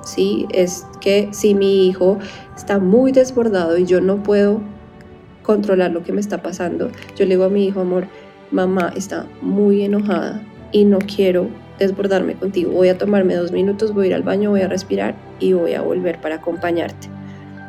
¿sí? 0.00 0.46
Es 0.48 0.86
que 1.02 1.28
si 1.32 1.54
mi 1.54 1.86
hijo 1.86 2.18
está 2.56 2.78
muy 2.78 3.12
desbordado 3.12 3.76
y 3.76 3.84
yo 3.84 4.00
no 4.00 4.22
puedo 4.22 4.62
controlar 5.42 5.90
lo 5.90 6.04
que 6.04 6.12
me 6.14 6.22
está 6.22 6.40
pasando, 6.40 6.88
yo 7.16 7.26
le 7.26 7.32
digo 7.32 7.44
a 7.44 7.50
mi 7.50 7.66
hijo, 7.66 7.82
amor, 7.82 8.06
mamá 8.50 8.94
está 8.96 9.26
muy 9.42 9.82
enojada 9.82 10.42
y 10.72 10.86
no 10.86 11.00
quiero 11.00 11.48
desbordarme 11.78 12.34
contigo. 12.34 12.72
Voy 12.72 12.88
a 12.88 12.96
tomarme 12.96 13.34
dos 13.34 13.52
minutos, 13.52 13.92
voy 13.92 14.06
a 14.06 14.08
ir 14.08 14.14
al 14.14 14.22
baño, 14.22 14.48
voy 14.48 14.62
a 14.62 14.68
respirar 14.68 15.16
y 15.38 15.52
voy 15.52 15.74
a 15.74 15.82
volver 15.82 16.18
para 16.18 16.36
acompañarte. 16.36 17.08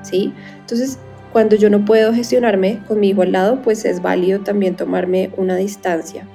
¿Sí? 0.04 0.34
Entonces, 0.62 1.00
cuando 1.36 1.58
yo 1.58 1.70
no 1.70 1.84
puedo 1.84 2.14
gestionarme 2.14 2.80
con 2.88 3.02
mi 3.02 3.10
hijo 3.10 3.22
al 3.24 3.34
lado, 3.34 3.62
pues 3.62 3.84
es 3.84 4.02
válido 4.02 4.40
también 4.40 4.78
tomarme 4.78 5.32
una 5.36 5.58
distancia. 5.58 6.26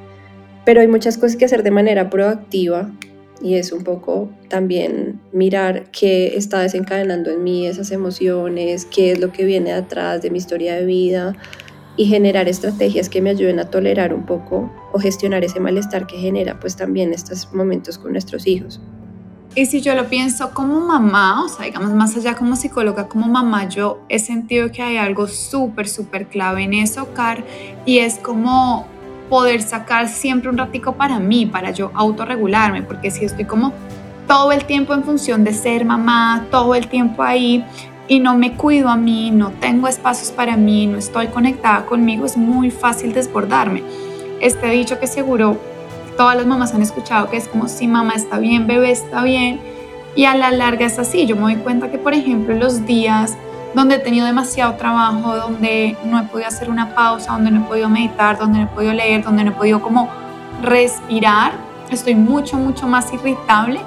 Pero 0.67 0.83
hay 0.83 0.89
muchas 0.89 1.17
cosas 1.17 1.37
que 1.37 1.47
hacer 1.47 1.63
de 1.63 1.71
manera 1.71 2.11
proactiva 2.11 2.91
y 3.41 3.55
es 3.55 3.73
un 3.73 3.83
poco 3.83 4.31
también 4.51 5.19
mirar 5.33 5.91
qué 5.91 6.37
está 6.37 6.61
desencadenando 6.61 7.31
en 7.31 7.43
mí 7.43 7.67
esas 7.67 7.93
emociones, 7.93 8.85
qué 8.85 9.13
es 9.13 9.21
lo 9.21 9.33
que 9.33 9.47
viene 9.47 9.73
atrás 9.73 10.21
de 10.21 10.29
mi 10.29 10.37
historia 10.37 10.75
de 10.75 10.85
vida 10.85 11.35
y 11.97 12.05
generar 12.05 12.47
estrategias 12.47 13.09
que 13.09 13.23
me 13.23 13.31
ayuden 13.31 13.59
a 13.59 13.71
tolerar 13.71 14.13
un 14.13 14.27
poco 14.27 14.71
o 14.93 14.99
gestionar 14.99 15.43
ese 15.45 15.61
malestar 15.61 16.07
que 16.07 16.19
genera 16.19 16.61
pues 16.61 16.77
también 16.77 17.15
estos 17.15 17.51
momentos 17.55 17.97
con 17.97 18.13
nuestros 18.13 18.47
hijos. 18.47 18.83
Y 19.57 19.67
si 19.67 19.81
yo 19.81 19.97
lo 19.97 20.07
pienso 20.07 20.53
como 20.53 20.81
mamá, 20.81 21.45
o 21.45 21.49
sea, 21.49 21.67
digamos 21.67 21.91
más 21.91 22.17
allá 22.17 22.37
como 22.37 22.55
psicóloga, 22.55 23.09
como 23.09 23.27
mamá, 23.27 23.69
yo 23.69 24.01
he 24.09 24.21
sentido 24.21 24.71
que 24.71 24.81
hay 24.81 24.97
algo 24.97 25.27
súper, 25.27 25.89
súper 25.89 26.29
clave 26.29 26.63
en 26.63 26.75
eso, 26.75 27.13
Car, 27.15 27.43
y 27.85 27.99
es 27.99 28.19
como 28.19 28.87
poder 29.29 29.63
sacar 29.63 30.09
siempre 30.09 30.51
un 30.51 30.57
ratico 30.57 30.93
para 30.93 31.19
mí, 31.19 31.47
para 31.47 31.73
yo 31.73 31.91
autorregularme, 31.95 32.83
porque 32.83 33.11
si 33.11 33.25
estoy 33.25 33.45
como 33.45 33.73
todo 34.29 34.53
el 34.53 34.65
tiempo 34.67 34.95
en 34.95 35.03
función 35.03 35.43
de 35.43 35.53
ser 35.53 35.85
mamá, 35.85 36.47
todo 36.53 36.77
el 36.77 36.87
tiempo 36.87 37.25
ahí, 37.25 37.65
y 38.07 38.21
no 38.21 38.37
me 38.37 38.55
cuido 38.55 38.89
a 38.89 38.97
mí, 38.97 39.33
no 39.33 39.51
tengo 39.51 39.89
espacios 39.89 40.31
para 40.31 40.57
mí, 40.57 40.87
no 40.87 40.97
estoy 40.97 41.27
conectada 41.27 41.87
conmigo, 41.87 42.25
es 42.25 42.37
muy 42.37 42.71
fácil 42.71 43.13
desbordarme. 43.13 43.83
Este 44.41 44.69
dicho 44.69 45.01
que 45.01 45.09
seguro 45.09 45.59
todas 46.16 46.37
las 46.37 46.46
mamás 46.46 46.75
han 46.75 46.83
escuchado 46.83 47.29
que 47.29 47.37
es 47.37 47.49
como 47.49 47.68
si 47.68 47.87
mamá 47.87 48.14
está 48.14 48.38
bien, 48.38 48.66
bebé 48.66 48.90
está 48.90 49.23
bien. 49.23 49.61
Y 50.16 50.25
a 50.25 50.35
la 50.35 50.51
larga 50.51 50.87
es 50.87 50.99
así. 50.99 51.27
Yo 51.27 51.37
me 51.37 51.42
doy 51.42 51.57
cuenta 51.57 51.90
que, 51.90 51.99
por 51.99 52.14
ejemplo, 52.14 52.55
los 52.55 52.85
días 52.85 53.37
donde 53.75 53.96
he 53.96 53.99
tenido 53.99 54.27
demasiado 54.27 54.75
trabajo, 54.75 55.37
donde 55.37 55.96
no 56.05 56.18
he 56.18 56.25
podido 56.25 56.49
hacer 56.49 56.70
una 56.70 56.94
pausa, 56.94 57.33
donde 57.33 57.53
no 57.53 57.61
he 57.61 57.68
podido 57.68 57.88
meditar, 57.88 58.38
donde 58.38 58.59
no 58.59 58.64
he 58.64 58.68
podido 58.68 58.92
leer, 58.92 59.23
donde 59.23 59.44
no 59.44 59.51
he 59.51 59.55
podido 59.55 59.81
como 59.81 60.09
respirar, 60.62 61.53
estoy 61.90 62.14
mucho, 62.14 62.57
mucho 62.57 62.87
más 62.87 63.12
irritable 63.12 63.81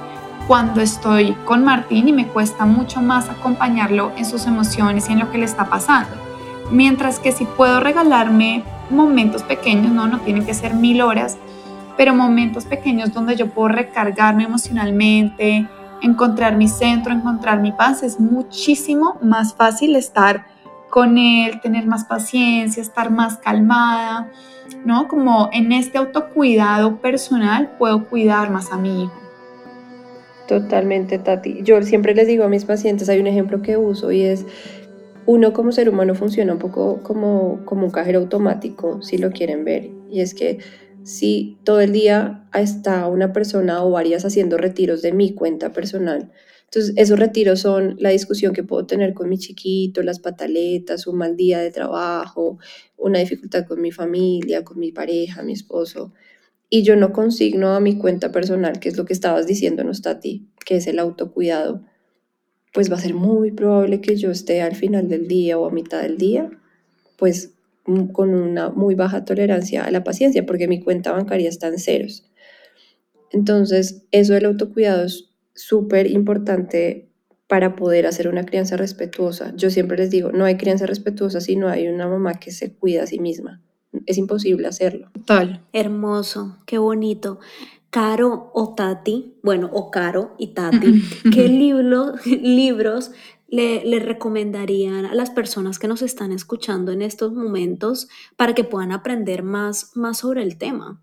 cuando 0.47 0.81
estoy 0.81 1.33
con 1.45 1.63
Martín 1.63 2.07
y 2.07 2.13
me 2.13 2.27
cuesta 2.27 2.65
mucho 2.65 3.01
más 3.01 3.29
acompañarlo 3.29 4.11
en 4.17 4.25
sus 4.25 4.45
emociones 4.45 5.09
y 5.09 5.13
en 5.13 5.19
lo 5.19 5.31
que 5.31 5.37
le 5.37 5.45
está 5.45 5.65
pasando. 5.65 6.11
Mientras 6.71 7.19
que 7.19 7.31
si 7.31 7.45
puedo 7.45 7.79
regalarme 7.79 8.63
momentos 8.89 9.43
pequeños, 9.43 9.91
no, 9.91 10.07
no 10.07 10.19
tienen 10.19 10.45
que 10.45 10.53
ser 10.53 10.73
mil 10.73 11.01
horas, 11.01 11.37
pero 11.97 12.15
momentos 12.15 12.65
pequeños 12.65 13.13
donde 13.13 13.35
yo 13.35 13.49
puedo 13.49 13.69
recargarme 13.69 14.43
emocionalmente, 14.43 15.67
encontrar 16.01 16.57
mi 16.57 16.67
centro, 16.67 17.13
encontrar 17.13 17.61
mi 17.61 17.71
paz, 17.71 18.03
es 18.03 18.19
muchísimo 18.19 19.17
más 19.21 19.53
fácil 19.53 19.95
estar 19.95 20.45
con 20.89 21.17
él, 21.17 21.59
tener 21.61 21.87
más 21.87 22.05
paciencia, 22.05 22.81
estar 22.81 23.09
más 23.09 23.37
calmada, 23.37 24.29
¿no? 24.85 25.07
Como 25.07 25.49
en 25.51 25.71
este 25.71 25.97
autocuidado 25.97 26.97
personal 26.97 27.71
puedo 27.79 28.07
cuidar 28.09 28.51
más 28.51 28.71
a 28.71 28.77
mi 28.77 29.03
hijo. 29.03 29.13
Totalmente, 30.47 31.17
Tati. 31.19 31.63
Yo 31.63 31.81
siempre 31.81 32.13
les 32.13 32.27
digo 32.27 32.43
a 32.43 32.49
mis 32.49 32.65
pacientes, 32.65 33.09
hay 33.09 33.19
un 33.19 33.27
ejemplo 33.27 33.61
que 33.61 33.77
uso 33.77 34.11
y 34.11 34.23
es, 34.23 34.45
uno 35.25 35.53
como 35.53 35.71
ser 35.71 35.89
humano 35.89 36.15
funciona 36.15 36.53
un 36.53 36.59
poco 36.59 37.01
como, 37.01 37.61
como 37.65 37.85
un 37.85 37.91
cajero 37.91 38.19
automático, 38.19 39.01
si 39.01 39.17
lo 39.17 39.31
quieren 39.31 39.63
ver, 39.63 39.89
y 40.11 40.19
es 40.19 40.33
que 40.33 40.59
si 41.03 41.57
todo 41.63 41.81
el 41.81 41.91
día 41.91 42.47
está 42.53 43.07
una 43.07 43.33
persona 43.33 43.83
o 43.83 43.91
varias 43.91 44.25
haciendo 44.25 44.57
retiros 44.57 45.01
de 45.01 45.11
mi 45.11 45.33
cuenta 45.33 45.73
personal. 45.73 46.31
Entonces, 46.65 46.93
esos 46.97 47.19
retiros 47.19 47.59
son 47.59 47.97
la 47.99 48.09
discusión 48.09 48.53
que 48.53 48.63
puedo 48.63 48.87
tener 48.87 49.13
con 49.13 49.29
mi 49.29 49.37
chiquito, 49.37 50.01
las 50.01 50.19
pataletas, 50.19 51.05
un 51.05 51.17
mal 51.17 51.37
día 51.37 51.59
de 51.59 51.69
trabajo, 51.69 52.57
una 52.97 53.19
dificultad 53.19 53.67
con 53.67 53.79
mi 53.79 53.91
familia, 53.91 54.63
con 54.63 54.79
mi 54.79 54.91
pareja, 54.91 55.43
mi 55.43 55.53
esposo. 55.53 56.13
Y 56.69 56.81
yo 56.81 56.95
no 56.95 57.13
consigno 57.13 57.75
a 57.75 57.79
mi 57.79 57.99
cuenta 57.99 58.31
personal, 58.31 58.79
que 58.79 58.89
es 58.89 58.97
lo 58.97 59.05
que 59.05 59.13
estabas 59.13 59.45
diciéndonos, 59.45 60.01
Tati, 60.01 60.47
que 60.65 60.77
es 60.77 60.87
el 60.87 60.97
autocuidado, 60.97 61.83
pues 62.73 62.91
va 62.91 62.95
a 62.95 63.01
ser 63.01 63.13
muy 63.13 63.51
probable 63.51 64.01
que 64.01 64.15
yo 64.15 64.31
esté 64.31 64.63
al 64.63 64.75
final 64.75 65.07
del 65.07 65.27
día 65.27 65.59
o 65.59 65.67
a 65.67 65.71
mitad 65.71 66.01
del 66.01 66.17
día, 66.17 66.49
pues 67.17 67.53
con 68.11 68.33
una 68.33 68.69
muy 68.69 68.95
baja 68.95 69.25
tolerancia 69.25 69.83
a 69.83 69.91
la 69.91 70.03
paciencia 70.03 70.45
porque 70.45 70.67
mi 70.67 70.81
cuenta 70.81 71.11
bancaria 71.11 71.49
está 71.49 71.67
en 71.67 71.79
ceros. 71.79 72.29
Entonces, 73.31 74.05
eso 74.11 74.33
del 74.33 74.45
autocuidado 74.45 75.03
es 75.03 75.29
súper 75.53 76.09
importante 76.09 77.09
para 77.47 77.75
poder 77.75 78.07
hacer 78.07 78.27
una 78.27 78.45
crianza 78.45 78.77
respetuosa. 78.77 79.53
Yo 79.55 79.69
siempre 79.69 79.97
les 79.97 80.09
digo, 80.09 80.31
no 80.31 80.45
hay 80.45 80.57
crianza 80.57 80.85
respetuosa 80.85 81.41
si 81.41 81.55
no 81.55 81.67
hay 81.67 81.87
una 81.87 82.07
mamá 82.07 82.35
que 82.35 82.51
se 82.51 82.73
cuida 82.73 83.03
a 83.03 83.07
sí 83.07 83.19
misma. 83.19 83.61
Es 84.05 84.17
imposible 84.17 84.67
hacerlo. 84.67 85.09
Total. 85.13 85.61
Hermoso, 85.73 86.57
qué 86.65 86.77
bonito. 86.77 87.39
Caro 87.89 88.49
o 88.55 88.73
Tati, 88.73 89.35
bueno, 89.43 89.69
o 89.71 89.91
Caro 89.91 90.33
y 90.39 90.55
Tati, 90.55 91.03
¿qué 91.31 91.47
libro, 91.47 92.13
libros 92.25 93.11
le, 93.53 93.99
recomendarían 93.99 95.05
a 95.05 95.13
las 95.13 95.29
personas 95.29 95.77
que 95.77 95.87
nos 95.87 96.01
están 96.01 96.31
escuchando 96.31 96.91
en 96.91 97.03
estos 97.03 97.33
momentos 97.33 98.09
para 98.35 98.55
que 98.55 98.63
puedan 98.63 98.91
aprender 98.91 99.43
más, 99.43 99.91
más 99.95 100.19
sobre 100.19 100.41
el 100.41 100.57
tema? 100.57 101.01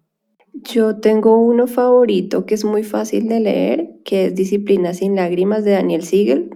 Yo 0.53 0.97
tengo 0.97 1.39
uno 1.39 1.69
favorito 1.69 2.47
que 2.47 2.55
es 2.55 2.65
muy 2.65 2.83
fácil 2.83 3.29
de 3.29 3.41
leer, 3.41 3.91
que 4.05 4.27
es 4.27 4.35
Disciplina 4.35 4.95
sin 4.95 5.15
lágrimas 5.15 5.65
de 5.65 5.73
Daniel 5.73 6.03
Siegel. 6.03 6.51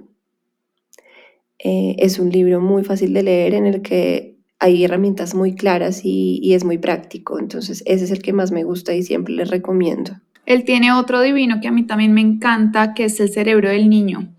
Eh, 1.61 1.95
es 2.01 2.19
un 2.19 2.31
libro 2.31 2.61
muy 2.61 2.83
fácil 2.83 3.15
de 3.15 3.23
leer 3.23 3.55
en 3.55 3.67
el 3.67 3.81
que 3.81 4.37
hay 4.59 4.83
herramientas 4.83 5.35
muy 5.35 5.55
claras 5.55 6.05
y, 6.05 6.41
y, 6.43 6.55
es 6.55 6.65
muy 6.65 6.79
práctico. 6.79 7.39
Entonces 7.39 7.85
ese 7.87 8.05
es 8.05 8.11
el 8.11 8.21
que 8.21 8.33
más 8.33 8.51
me 8.51 8.65
gusta 8.65 8.95
y 8.95 9.05
siempre 9.05 9.35
les 9.35 9.49
recomiendo. 9.49 10.17
Él 10.45 10.65
tiene 10.65 10.93
otro 10.93 11.23
divino 11.23 11.61
que 11.63 11.69
a 11.69 11.73
mí 11.73 11.85
también 11.85 12.13
me 12.13 12.21
encanta, 12.21 12.95
que 12.95 13.05
es 13.05 13.21
El 13.21 13.31
cerebro 13.31 13.69
del 13.69 13.89
niño 13.89 14.35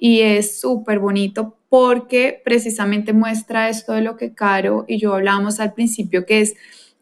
y 0.00 0.20
es 0.20 0.60
súper 0.60 1.00
bonito 1.00 1.56
porque 1.68 2.40
precisamente 2.44 3.12
muestra 3.12 3.68
esto 3.68 3.92
de 3.92 4.00
lo 4.00 4.16
que 4.16 4.32
Caro 4.32 4.84
y 4.86 4.98
yo 4.98 5.12
hablábamos 5.14 5.58
al 5.58 5.74
principio, 5.74 6.24
que 6.24 6.40
es 6.40 6.54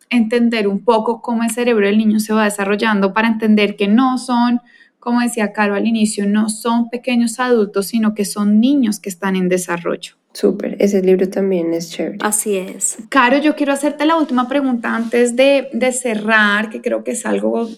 entender 0.09 0.67
un 0.67 0.83
poco 0.83 1.21
cómo 1.21 1.43
el 1.43 1.51
cerebro 1.51 1.87
del 1.87 1.99
niño 1.99 2.21
se 2.21 2.33
va 2.33 2.45
desarrollando 2.45 3.13
para 3.13 3.29
entender 3.29 3.77
que 3.77 3.87
no 3.87 4.17
son, 4.17 4.63
como 4.99 5.21
decía 5.21 5.53
Caro 5.53 5.75
al 5.75 5.87
inicio, 5.87 6.27
no 6.27 6.49
son 6.49 6.89
pequeños 6.89 7.39
adultos, 7.39 7.89
sino 7.89 8.15
que 8.15 8.25
son 8.25 8.61
niños 8.61 8.99
que 8.99 9.11
están 9.11 9.37
en 9.37 9.51
desarrollo. 9.51 10.15
Súper, 10.33 10.77
ese 10.81 11.03
libro 11.03 11.29
también 11.29 11.75
es 11.75 11.91
chévere. 11.91 12.19
Así 12.21 12.57
es. 12.57 12.97
Caro, 13.11 13.39
yo 13.39 13.57
quiero 13.57 13.75
hacerte 13.75 14.07
la 14.07 14.17
última 14.17 14.49
pregunta 14.49 14.95
antes 14.95 15.37
de, 15.37 15.69
de 15.73 15.93
cerrar, 15.93 16.71
que 16.71 16.81
creo 16.81 17.05
que 17.05 17.13
es 17.13 17.27
algo 17.27 17.69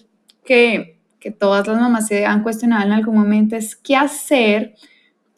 que, 0.45 0.97
que 1.19 1.31
todas 1.31 1.67
las 1.67 1.79
mamás 1.79 2.07
se 2.07 2.25
han 2.25 2.41
cuestionado 2.41 2.85
en 2.85 2.93
algún 2.93 3.15
momento, 3.15 3.57
es 3.57 3.75
qué 3.75 3.97
hacer 3.97 4.75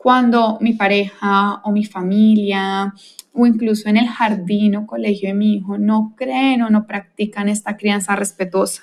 cuando 0.01 0.57
mi 0.61 0.73
pareja 0.73 1.61
o 1.63 1.71
mi 1.71 1.85
familia 1.85 2.91
o 3.33 3.45
incluso 3.45 3.87
en 3.87 3.97
el 3.97 4.07
jardín 4.07 4.75
o 4.75 4.87
colegio 4.87 5.29
de 5.29 5.35
mi 5.35 5.53
hijo 5.57 5.77
no 5.77 6.15
creen 6.17 6.63
o 6.63 6.71
no 6.71 6.87
practican 6.87 7.47
esta 7.49 7.77
crianza 7.77 8.15
respetuosa? 8.15 8.81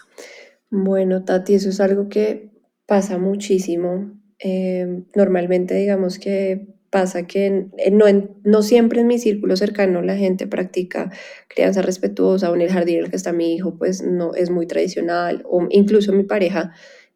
Bueno, 0.70 1.24
Tati, 1.24 1.54
eso 1.54 1.70
es 1.70 1.80
algo 1.80 2.08
que 2.08 2.50
pasa 2.86 3.18
muchísimo 3.18 4.12
Eh, 4.40 5.02
normalmente 5.16 5.74
digamos 5.74 6.20
que 6.20 6.68
pasa 6.90 7.26
que 7.26 7.66
no, 7.90 8.04
no 8.44 8.62
siempre 8.62 9.00
en 9.00 9.08
mi 9.08 9.18
círculo 9.18 9.56
cercano 9.56 10.00
la 10.00 10.16
gente 10.16 10.46
practica 10.46 11.10
crianza 11.48 11.82
respetuosa 11.82 12.48
o 12.50 12.54
en 12.54 12.62
el 12.62 12.70
jardín 12.70 12.98
en 12.98 13.04
el 13.06 13.10
que 13.10 13.16
está 13.16 13.32
mi 13.32 13.54
hijo 13.54 13.76
pues 13.76 14.02
no 14.02 14.34
es 14.34 14.50
muy 14.50 14.66
tradicional 14.68 15.42
o 15.50 15.66
incluso 15.70 16.12
mi 16.12 16.22
pareja 16.22 16.72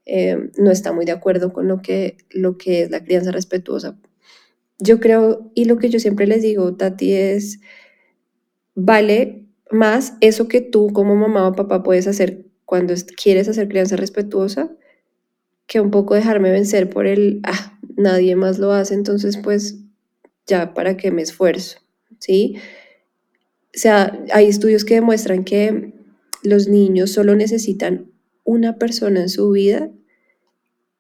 eh, 0.07 0.51
no 0.59 0.71
está 0.71 0.93
muy 0.93 1.05
de 1.05 1.13
acuerdo 1.13 1.53
con 1.53 1.69
lo 1.69 1.81
que, 1.83 2.17
lo 2.31 2.59
que 2.59 2.83
es 2.83 2.91
la 2.91 3.05
crianza 3.05 3.31
respetuosa. 3.31 3.97
Yo 4.79 5.01
creo, 5.01 5.51
y 5.55 5.67
lo 5.67 5.79
que 5.79 5.91
yo 5.91 6.01
siempre 6.01 6.27
les 6.27 6.43
digo, 6.43 6.75
Tati, 6.75 7.13
es, 7.13 7.61
vale 8.75 9.47
más 9.71 10.15
eso 10.21 10.49
que 10.49 10.61
tú 10.61 10.93
como 10.93 11.17
mamá 11.17 11.49
o 11.49 11.55
papá 11.55 11.83
puedes 11.83 12.07
hacer 12.07 12.45
cuando 12.65 12.95
quieres 13.17 13.49
hacer 13.49 13.69
crianza 13.69 13.97
respetuosa 13.97 14.71
que 15.67 15.81
un 15.81 15.91
poco 15.91 16.15
dejarme 16.15 16.51
vencer 16.51 16.91
por 16.91 17.07
el, 17.07 17.41
ah, 17.45 17.79
nadie 17.97 18.37
más 18.37 18.59
lo 18.59 18.73
hace, 18.73 18.95
entonces 18.95 19.39
pues 19.39 19.79
ya 20.47 20.75
para 20.75 20.97
qué 20.97 21.11
me 21.11 21.23
esfuerzo, 21.23 21.79
¿sí? 22.19 22.57
O 23.75 23.79
sea, 23.79 24.23
hay 24.33 24.49
estudios 24.49 24.85
que 24.85 24.95
demuestran 24.95 25.45
que 25.45 25.95
los 26.43 26.69
niños 26.69 27.13
solo 27.13 27.35
necesitan 27.35 28.12
una 28.45 28.79
persona 28.79 29.23
en 29.23 29.29
su 29.29 29.51
vida 29.51 29.91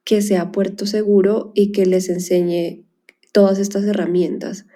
que 0.05 0.23
sea 0.23 0.53
puerto 0.53 0.87
seguro 0.87 1.53
y 1.55 1.73
que 1.73 1.87
les 1.87 2.09
enseñe 2.09 2.85
todas 3.33 3.59
estas 3.59 3.85
herramientas. 3.85 4.67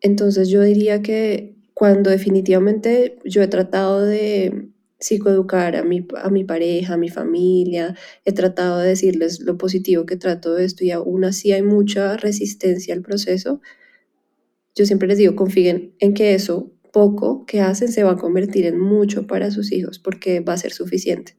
Entonces 0.00 0.48
yo 0.48 0.62
diría 0.62 1.02
que 1.02 1.54
cuando 1.74 2.10
definitivamente 2.10 3.18
yo 3.24 3.42
he 3.42 3.48
tratado 3.48 4.04
de 4.04 4.68
psicoeducar 4.98 5.76
a 5.76 5.84
mi, 5.84 6.06
a 6.16 6.28
mi 6.28 6.44
pareja, 6.44 6.94
a 6.94 6.96
mi 6.96 7.08
familia, 7.08 7.94
he 8.24 8.32
tratado 8.32 8.78
de 8.78 8.88
decirles 8.88 9.40
lo 9.40 9.56
positivo 9.56 10.06
que 10.06 10.16
trato 10.16 10.54
de 10.54 10.64
esto 10.64 10.84
y 10.84 10.90
aún 10.90 11.24
así 11.24 11.52
hay 11.52 11.62
mucha 11.62 12.16
resistencia 12.16 12.94
al 12.94 13.02
proceso, 13.02 13.60
yo 14.74 14.86
siempre 14.86 15.08
les 15.08 15.18
digo, 15.18 15.36
confíen 15.36 15.94
en 15.98 16.14
que 16.14 16.34
eso 16.34 16.72
poco 16.92 17.46
que 17.46 17.60
hacen 17.60 17.92
se 17.92 18.02
va 18.02 18.12
a 18.12 18.16
convertir 18.16 18.66
en 18.66 18.78
mucho 18.78 19.26
para 19.26 19.50
sus 19.50 19.72
hijos 19.72 19.98
porque 19.98 20.40
va 20.40 20.54
a 20.54 20.58
ser 20.58 20.72
suficiente. 20.72 21.36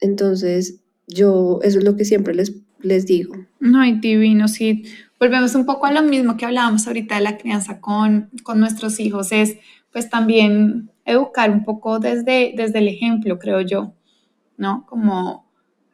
Entonces, 0.00 0.80
yo, 1.06 1.60
eso 1.62 1.78
es 1.78 1.84
lo 1.84 1.96
que 1.96 2.04
siempre 2.04 2.34
les, 2.34 2.54
les 2.80 3.06
digo. 3.06 3.36
No, 3.60 3.84
y 3.84 3.98
divino, 4.00 4.48
sí. 4.48 4.84
Volvemos 5.18 5.54
un 5.54 5.64
poco 5.64 5.86
a 5.86 5.92
lo 5.92 6.02
mismo 6.02 6.36
que 6.36 6.44
hablábamos 6.44 6.86
ahorita 6.86 7.16
de 7.16 7.20
la 7.22 7.38
crianza 7.38 7.80
con, 7.80 8.30
con 8.42 8.60
nuestros 8.60 9.00
hijos, 9.00 9.32
es 9.32 9.56
pues 9.92 10.10
también 10.10 10.90
educar 11.04 11.50
un 11.50 11.64
poco 11.64 12.00
desde, 12.00 12.52
desde 12.56 12.78
el 12.80 12.88
ejemplo, 12.88 13.38
creo 13.38 13.60
yo, 13.60 13.94
¿no? 14.56 14.84
Como 14.86 15.44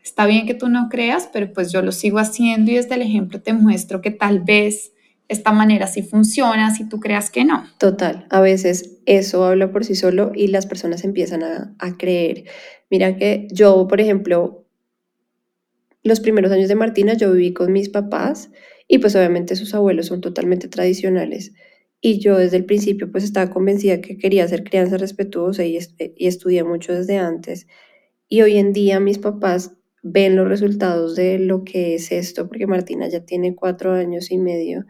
está 0.03 0.27
bien 0.27 0.47
que 0.47 0.55
tú 0.55 0.69
no 0.69 0.89
creas, 0.89 1.29
pero 1.33 1.53
pues 1.53 1.71
yo 1.71 1.83
lo 1.83 1.93
sigo 1.93 2.19
haciendo 2.19 2.71
y 2.71 2.77
desde 2.77 2.95
el 2.95 3.03
ejemplo 3.03 3.41
te 3.41 3.53
muestro 3.53 4.01
que 4.01 4.11
tal 4.11 4.41
vez 4.41 4.93
esta 5.29 5.53
manera 5.53 5.87
sí 5.87 6.03
funciona, 6.03 6.75
si 6.75 6.89
tú 6.89 6.99
creas 6.99 7.31
que 7.31 7.45
no. 7.45 7.65
Total, 7.79 8.27
a 8.31 8.41
veces 8.41 8.99
eso 9.07 9.45
habla 9.45 9.71
por 9.71 9.85
sí 9.85 9.95
solo 9.95 10.33
y 10.35 10.49
las 10.49 10.67
personas 10.67 11.05
empiezan 11.05 11.45
a, 11.45 11.75
a 11.79 11.97
creer. 11.97 12.45
Mira 12.91 13.17
que 13.17 13.49
yo, 13.53 13.87
por 13.89 14.01
ejemplo, 14.01 14.67
los 16.03 16.21
primeros 16.21 16.51
años 16.53 16.69
de 16.69 16.75
Martina 16.75 17.15
yo 17.15 17.33
viví 17.33 17.53
con 17.53 17.73
mis 17.73 17.89
papás 17.89 18.51
y 18.89 18.99
pues 18.99 19.15
obviamente 19.17 19.57
sus 19.57 19.75
abuelos 19.75 20.07
son 20.07 20.21
totalmente 20.21 20.69
tradicionales. 20.69 21.53
Y 22.01 22.19
yo 22.19 22.39
desde 22.39 22.57
el 22.57 22.65
principio 22.65 23.11
pues 23.11 23.25
estaba 23.25 23.51
convencida 23.51 24.01
que 24.01 24.17
quería 24.17 24.45
hacer 24.45 24.65
crianza 24.65 24.97
respetuosa 24.97 25.65
y, 25.65 25.79
y 26.17 26.27
estudié 26.27 26.65
mucho 26.65 26.95
desde 26.95 27.19
antes. 27.19 27.67
Y 28.29 28.43
hoy 28.43 28.59
en 28.59 28.73
día 28.73 29.01
mis 29.01 29.19
papás 29.19 29.73
ven 30.03 30.37
los 30.37 30.49
resultados 30.49 31.17
de 31.17 31.39
lo 31.39 31.65
que 31.65 31.95
es 31.95 32.13
esto, 32.13 32.49
porque 32.49 32.67
Martina 32.67 33.09
ya 33.09 33.25
tiene 33.25 33.55
cuatro 33.55 33.93
años 33.93 34.31
y 34.31 34.39
medio. 34.39 34.87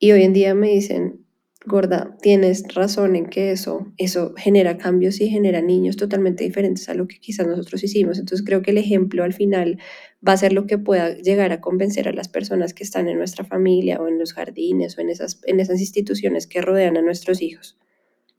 Y 0.00 0.12
hoy 0.12 0.22
en 0.24 0.32
día 0.32 0.54
me 0.54 0.68
dicen, 0.70 1.24
gorda, 1.68 2.16
tienes 2.20 2.64
razón 2.74 3.14
en 3.14 3.26
que 3.26 3.52
eso, 3.52 3.86
eso 3.96 4.34
genera 4.36 4.78
cambios 4.78 5.20
y 5.20 5.28
genera 5.28 5.60
niños 5.62 5.96
totalmente 5.96 6.42
diferentes 6.42 6.88
a 6.88 6.94
lo 6.94 7.06
que 7.06 7.20
quizás 7.20 7.46
nosotros 7.46 7.84
hicimos. 7.84 8.18
Entonces 8.18 8.44
creo 8.44 8.62
que 8.62 8.72
el 8.72 8.78
ejemplo 8.78 9.22
al 9.22 9.34
final 9.34 9.78
va 10.26 10.32
a 10.32 10.36
ser 10.36 10.52
lo 10.52 10.66
que 10.66 10.78
pueda 10.78 11.16
llegar 11.16 11.52
a 11.52 11.60
convencer 11.60 12.08
a 12.08 12.12
las 12.12 12.28
personas 12.28 12.74
que 12.74 12.82
están 12.82 13.08
en 13.08 13.18
nuestra 13.18 13.44
familia 13.44 14.00
o 14.00 14.08
en 14.08 14.18
los 14.18 14.32
jardines 14.32 14.98
o 14.98 15.00
en 15.00 15.10
esas, 15.10 15.40
en 15.44 15.60
esas 15.60 15.78
instituciones 15.78 16.48
que 16.48 16.60
rodean 16.60 16.96
a 16.96 17.02
nuestros 17.02 17.40
hijos. 17.40 17.78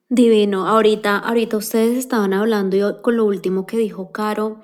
Divino, 0.10 0.68
ahorita, 0.68 1.20
ahorita 1.20 1.56
ustedes 1.56 1.98
estaban 1.98 2.34
hablando 2.34 2.76
y 2.76 3.02
con 3.02 3.15
lo 3.15 3.26
último 3.26 3.65
que 3.65 3.78
dijo 3.78 4.12
Caro, 4.12 4.62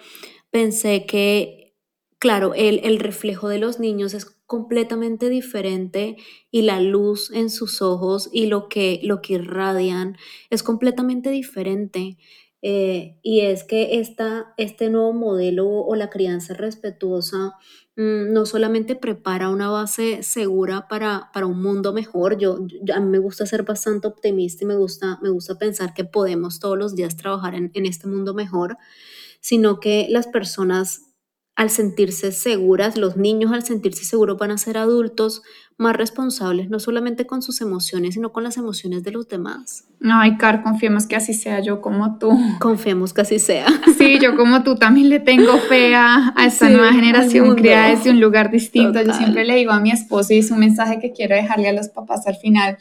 pensé 0.50 1.06
que, 1.06 1.76
claro, 2.18 2.54
el, 2.56 2.82
el 2.84 3.00
reflejo 3.00 3.48
de 3.48 3.60
los 3.60 3.80
niños 3.80 4.16
es 4.16 4.35
completamente 4.46 5.30
diferente 5.30 6.18
y 6.52 6.62
la 6.62 6.80
luz 6.80 7.32
en 7.32 7.50
sus 7.50 7.82
ojos 7.82 8.30
y 8.32 8.48
lo 8.48 8.70
que, 8.70 9.00
lo 9.04 9.22
que 9.22 9.34
irradian 9.34 10.18
es 10.50 10.64
completamente 10.64 11.32
diferente. 11.32 12.18
Eh, 12.62 13.20
y 13.22 13.42
es 13.42 13.64
que 13.64 14.00
esta, 14.00 14.54
este 14.58 14.90
nuevo 14.90 15.14
modelo 15.14 15.68
o 15.68 15.96
la 15.96 16.10
crianza 16.10 16.56
respetuosa 16.56 17.54
mm, 17.96 18.34
no 18.34 18.48
solamente 18.48 18.96
prepara 18.96 19.50
una 19.50 19.70
base 19.70 20.24
segura 20.24 20.88
para, 20.88 21.30
para 21.32 21.46
un 21.46 21.62
mundo 21.62 21.94
mejor, 21.94 22.40
yo, 22.40 22.58
a 22.94 23.00
mí 23.00 23.10
me 23.10 23.20
gusta 23.20 23.46
ser 23.46 23.64
bastante 23.64 24.08
optimista 24.08 24.64
y 24.64 24.68
me 24.68 24.78
gusta, 24.78 25.20
me 25.22 25.30
gusta 25.30 25.60
pensar 25.60 25.94
que 25.94 26.06
podemos 26.06 26.60
todos 26.60 26.78
los 26.78 26.96
días 26.96 27.18
trabajar 27.18 27.54
en 27.54 27.86
este 27.86 28.08
mundo 28.08 28.34
mejor, 28.34 28.78
sino 29.42 29.80
que 29.80 30.08
las 30.10 30.26
personas 30.26 31.05
al 31.56 31.70
sentirse 31.70 32.34
seguras, 32.34 32.98
los 32.98 33.16
niños 33.16 33.54
al 33.54 33.64
sentirse 33.64 34.04
seguros 34.04 34.38
van 34.38 34.52
a 34.52 34.58
ser 34.58 34.78
adultos 34.78 35.42
más 35.78 35.96
responsables, 35.96 36.70
no 36.70 36.80
solamente 36.80 37.26
con 37.26 37.42
sus 37.42 37.62
emociones, 37.62 38.14
sino 38.16 38.34
con 38.34 38.44
las 38.44 38.58
emociones 38.58 39.04
de 39.04 39.12
los 39.12 39.28
demás. 39.30 39.86
Ay, 40.02 40.38
Car, 40.38 40.64
confiemos 40.64 41.08
que 41.08 41.16
así 41.16 41.34
sea 41.34 41.62
yo 41.62 41.82
como 41.82 42.18
tú. 42.18 42.38
Confiemos 42.60 43.14
que 43.14 43.22
así 43.22 43.40
sea. 43.40 43.68
Sí, 43.98 44.20
yo 44.20 44.36
como 44.36 44.64
tú 44.64 44.76
también 44.76 45.10
le 45.10 45.20
tengo 45.20 45.58
fe 45.58 45.96
a, 45.96 46.34
esta 46.46 46.70
nueva 46.70 46.92
generación 46.92 47.56
criada 47.56 47.90
desde 47.90 48.10
un 48.10 48.20
lugar 48.20 48.52
distinto. 48.52 49.02
Yo 49.02 49.14
siempre 49.14 49.46
le 49.46 49.56
digo 49.56 49.72
a 49.72 49.80
mi 49.80 49.92
esposo 49.92 50.34
y 50.34 50.40
es 50.40 50.52
un 50.52 50.60
mensaje 50.60 51.00
que 51.00 51.14
quiero 51.14 51.36
dejarle 51.36 51.70
a 51.70 51.74
los 51.74 51.88
papás 51.90 52.28
al 52.28 52.36
final. 52.36 52.78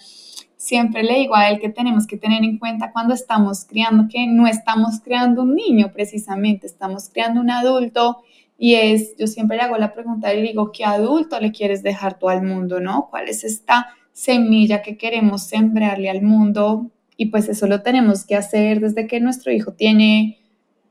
Siempre 0.56 1.04
le 1.04 1.14
digo 1.14 1.36
a 1.36 1.48
él 1.50 1.60
que 1.60 1.68
tenemos 1.68 2.06
que 2.06 2.16
tener 2.16 2.42
en 2.42 2.58
cuenta 2.58 2.90
cuando 2.92 3.14
estamos 3.14 3.64
criando 3.64 4.06
que 4.10 4.26
no 4.26 4.46
estamos 4.48 5.00
creando 5.04 5.42
un 5.42 5.54
niño 5.54 5.92
precisamente, 5.92 6.66
estamos 6.66 7.10
creando 7.12 7.40
un 7.40 7.50
adulto 7.50 8.22
y 8.58 8.74
es, 8.74 9.16
yo 9.16 9.26
siempre 9.26 9.56
le 9.56 9.64
hago 9.64 9.76
la 9.78 9.92
pregunta 9.92 10.32
y 10.32 10.42
digo, 10.42 10.70
¿qué 10.72 10.84
adulto 10.84 11.40
le 11.40 11.52
quieres 11.52 11.82
dejar 11.82 12.18
tú 12.18 12.28
al 12.28 12.42
mundo, 12.42 12.80
no? 12.80 13.08
¿Cuál 13.10 13.28
es 13.28 13.44
esta 13.44 13.88
semilla 14.12 14.82
que 14.82 14.96
queremos 14.96 15.44
sembrarle 15.44 16.08
al 16.08 16.22
mundo? 16.22 16.90
Y 17.16 17.26
pues 17.26 17.48
eso 17.48 17.66
lo 17.66 17.82
tenemos 17.82 18.24
que 18.24 18.36
hacer 18.36 18.80
desde 18.80 19.06
que 19.06 19.20
nuestro 19.20 19.52
hijo 19.52 19.72
tiene 19.72 20.38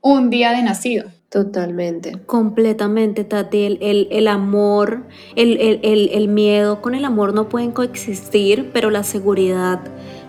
un 0.00 0.30
día 0.30 0.52
de 0.52 0.62
nacido. 0.62 1.10
Totalmente. 1.30 2.12
Completamente, 2.26 3.24
Tati. 3.24 3.64
El, 3.80 4.08
el, 4.12 4.28
amor, 4.28 5.08
el, 5.34 5.58
el, 5.60 6.10
el, 6.12 6.28
miedo 6.28 6.80
con 6.80 6.94
el 6.94 7.04
amor 7.04 7.34
no 7.34 7.48
pueden 7.48 7.72
coexistir, 7.72 8.70
pero 8.72 8.90
la 8.90 9.02
seguridad, 9.02 9.80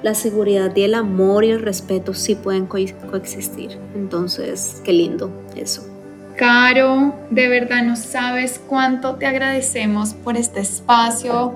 la 0.01 0.15
seguridad 0.15 0.75
y 0.75 0.81
el 0.81 0.95
amor 0.95 1.45
y 1.45 1.51
el 1.51 1.61
respeto 1.61 2.15
sí 2.15 2.33
pueden 2.33 2.65
coexistir. 2.65 3.77
Entonces, 3.93 4.81
qué 4.83 4.93
lindo 4.93 5.29
eso. 5.55 5.94
Caro, 6.37 7.15
de 7.29 7.47
verdad 7.47 7.81
no 7.83 7.95
sabes 7.95 8.59
cuánto 8.59 9.15
te 9.15 9.25
agradecemos 9.25 10.13
por 10.13 10.35
este 10.35 10.59
espacio. 10.59 11.53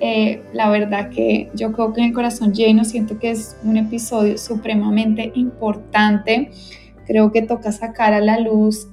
Eh, 0.00 0.42
la 0.54 0.70
verdad 0.70 1.10
que 1.10 1.50
yo 1.54 1.72
creo 1.72 1.92
que 1.92 2.00
en 2.00 2.08
el 2.08 2.14
corazón 2.14 2.54
lleno 2.54 2.84
siento 2.84 3.18
que 3.18 3.30
es 3.30 3.58
un 3.62 3.76
episodio 3.76 4.38
supremamente 4.38 5.32
importante. 5.34 6.50
Creo 7.06 7.30
que 7.30 7.42
toca 7.42 7.72
sacar 7.72 8.14
a 8.14 8.20
la 8.20 8.40
luz 8.40 8.88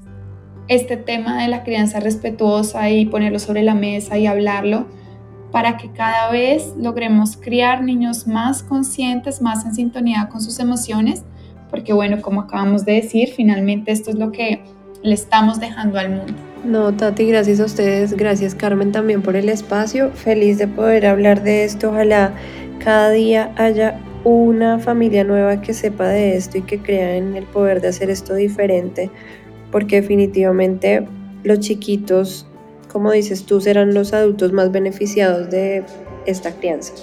este 0.67 0.97
tema 0.97 1.41
de 1.41 1.47
la 1.47 1.63
crianza 1.63 2.02
respetuosa 2.02 2.89
y 2.89 3.06
ponerlo 3.06 3.39
sobre 3.39 3.63
la 3.63 3.75
mesa 3.75 4.17
y 4.17 4.28
hablarlo 4.28 4.88
para 5.54 5.78
que 5.78 5.89
cada 5.89 6.30
vez 6.32 6.73
logremos 6.78 7.38
criar 7.38 7.82
niños 7.82 8.28
más 8.28 8.62
conscientes, 8.62 9.41
más 9.41 9.65
en 9.65 9.73
sintonía 9.73 10.28
con 10.30 10.41
sus 10.41 10.60
emociones, 10.60 11.23
porque 11.69 11.93
bueno, 11.93 12.21
como 12.21 12.41
acabamos 12.41 12.84
de 12.84 12.93
decir, 12.93 13.30
finalmente 13.30 13.93
esto 13.93 14.12
es 14.12 14.17
lo 14.17 14.32
que 14.32 14.62
le 15.03 15.13
estamos 15.13 15.59
dejando 15.59 15.99
al 15.99 16.09
mundo. 16.09 16.33
No, 16.63 16.93
Tati, 16.93 17.25
gracias 17.25 17.59
a 17.62 17.65
ustedes, 17.65 18.13
gracias 18.13 18.53
Carmen 18.53 18.91
también 18.91 19.21
por 19.21 19.35
el 19.35 19.47
espacio, 19.47 20.12
feliz 20.12 20.57
de 20.57 20.67
poder 20.67 21.05
hablar 21.05 21.41
de 21.41 21.63
esto, 21.63 21.89
ojalá 21.89 22.33
cada 22.83 23.12
día 23.12 23.53
haya 23.55 23.99
una 24.25 24.79
familia 24.79 25.23
nueva 25.23 25.62
que 25.62 25.73
sepa 25.73 26.07
de 26.09 26.35
esto 26.35 26.57
y 26.57 26.62
que 26.63 26.79
crea 26.79 27.15
en 27.15 27.35
el 27.35 27.45
poder 27.45 27.79
de 27.79 27.88
hacer 27.88 28.09
esto 28.09 28.33
diferente, 28.35 29.09
porque 29.71 30.01
definitivamente 30.01 31.07
los 31.43 31.59
chiquitos, 31.59 32.45
como 32.91 33.12
dices 33.12 33.45
tú, 33.45 33.62
serán 33.62 33.93
los 33.93 34.13
adultos 34.13 34.51
más 34.51 34.71
beneficiados 34.71 35.49
de 35.49 35.83
esta 36.25 36.51
crianza. 36.51 36.93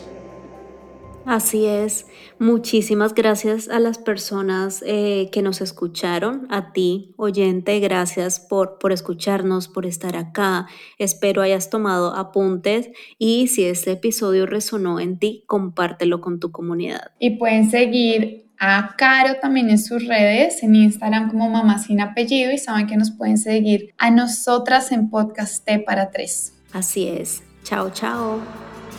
Así 1.26 1.66
es. 1.66 2.06
Muchísimas 2.38 3.12
gracias 3.12 3.68
a 3.68 3.80
las 3.80 3.98
personas 3.98 4.82
eh, 4.86 5.28
que 5.32 5.42
nos 5.42 5.60
escucharon, 5.60 6.46
a 6.50 6.72
ti, 6.72 7.14
oyente, 7.16 7.80
gracias 7.80 8.38
por, 8.38 8.78
por 8.78 8.92
escucharnos, 8.92 9.66
por 9.66 9.86
estar 9.86 10.16
acá. 10.16 10.68
Espero 10.98 11.42
hayas 11.42 11.68
tomado 11.68 12.14
apuntes 12.14 12.90
y 13.18 13.48
si 13.48 13.64
este 13.64 13.92
episodio 13.92 14.46
resonó 14.46 15.00
en 15.00 15.18
ti, 15.18 15.42
compártelo 15.48 16.20
con 16.20 16.38
tu 16.38 16.52
comunidad. 16.52 17.10
Y 17.18 17.30
pueden 17.38 17.70
seguir 17.70 18.46
a 18.58 18.94
Caro 18.96 19.34
también 19.40 19.68
en 19.68 19.78
sus 19.78 20.06
redes, 20.06 20.62
en 20.62 20.76
Instagram 20.76 21.30
como 21.30 21.50
Mamá 21.50 21.78
Sin 21.78 22.00
Apellido 22.00 22.52
y 22.52 22.58
saben 22.58 22.86
que 22.86 22.96
nos 22.96 23.10
pueden 23.10 23.36
seguir 23.36 23.92
a 23.98 24.10
nosotras 24.10 24.92
en 24.92 25.10
Podcast 25.10 25.64
T 25.64 25.80
para 25.80 26.10
tres. 26.10 26.54
Así 26.72 27.08
es. 27.08 27.42
Chao, 27.64 27.90
chao. 27.90 28.40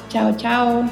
Chao, 0.10 0.36
chao. 0.36 0.84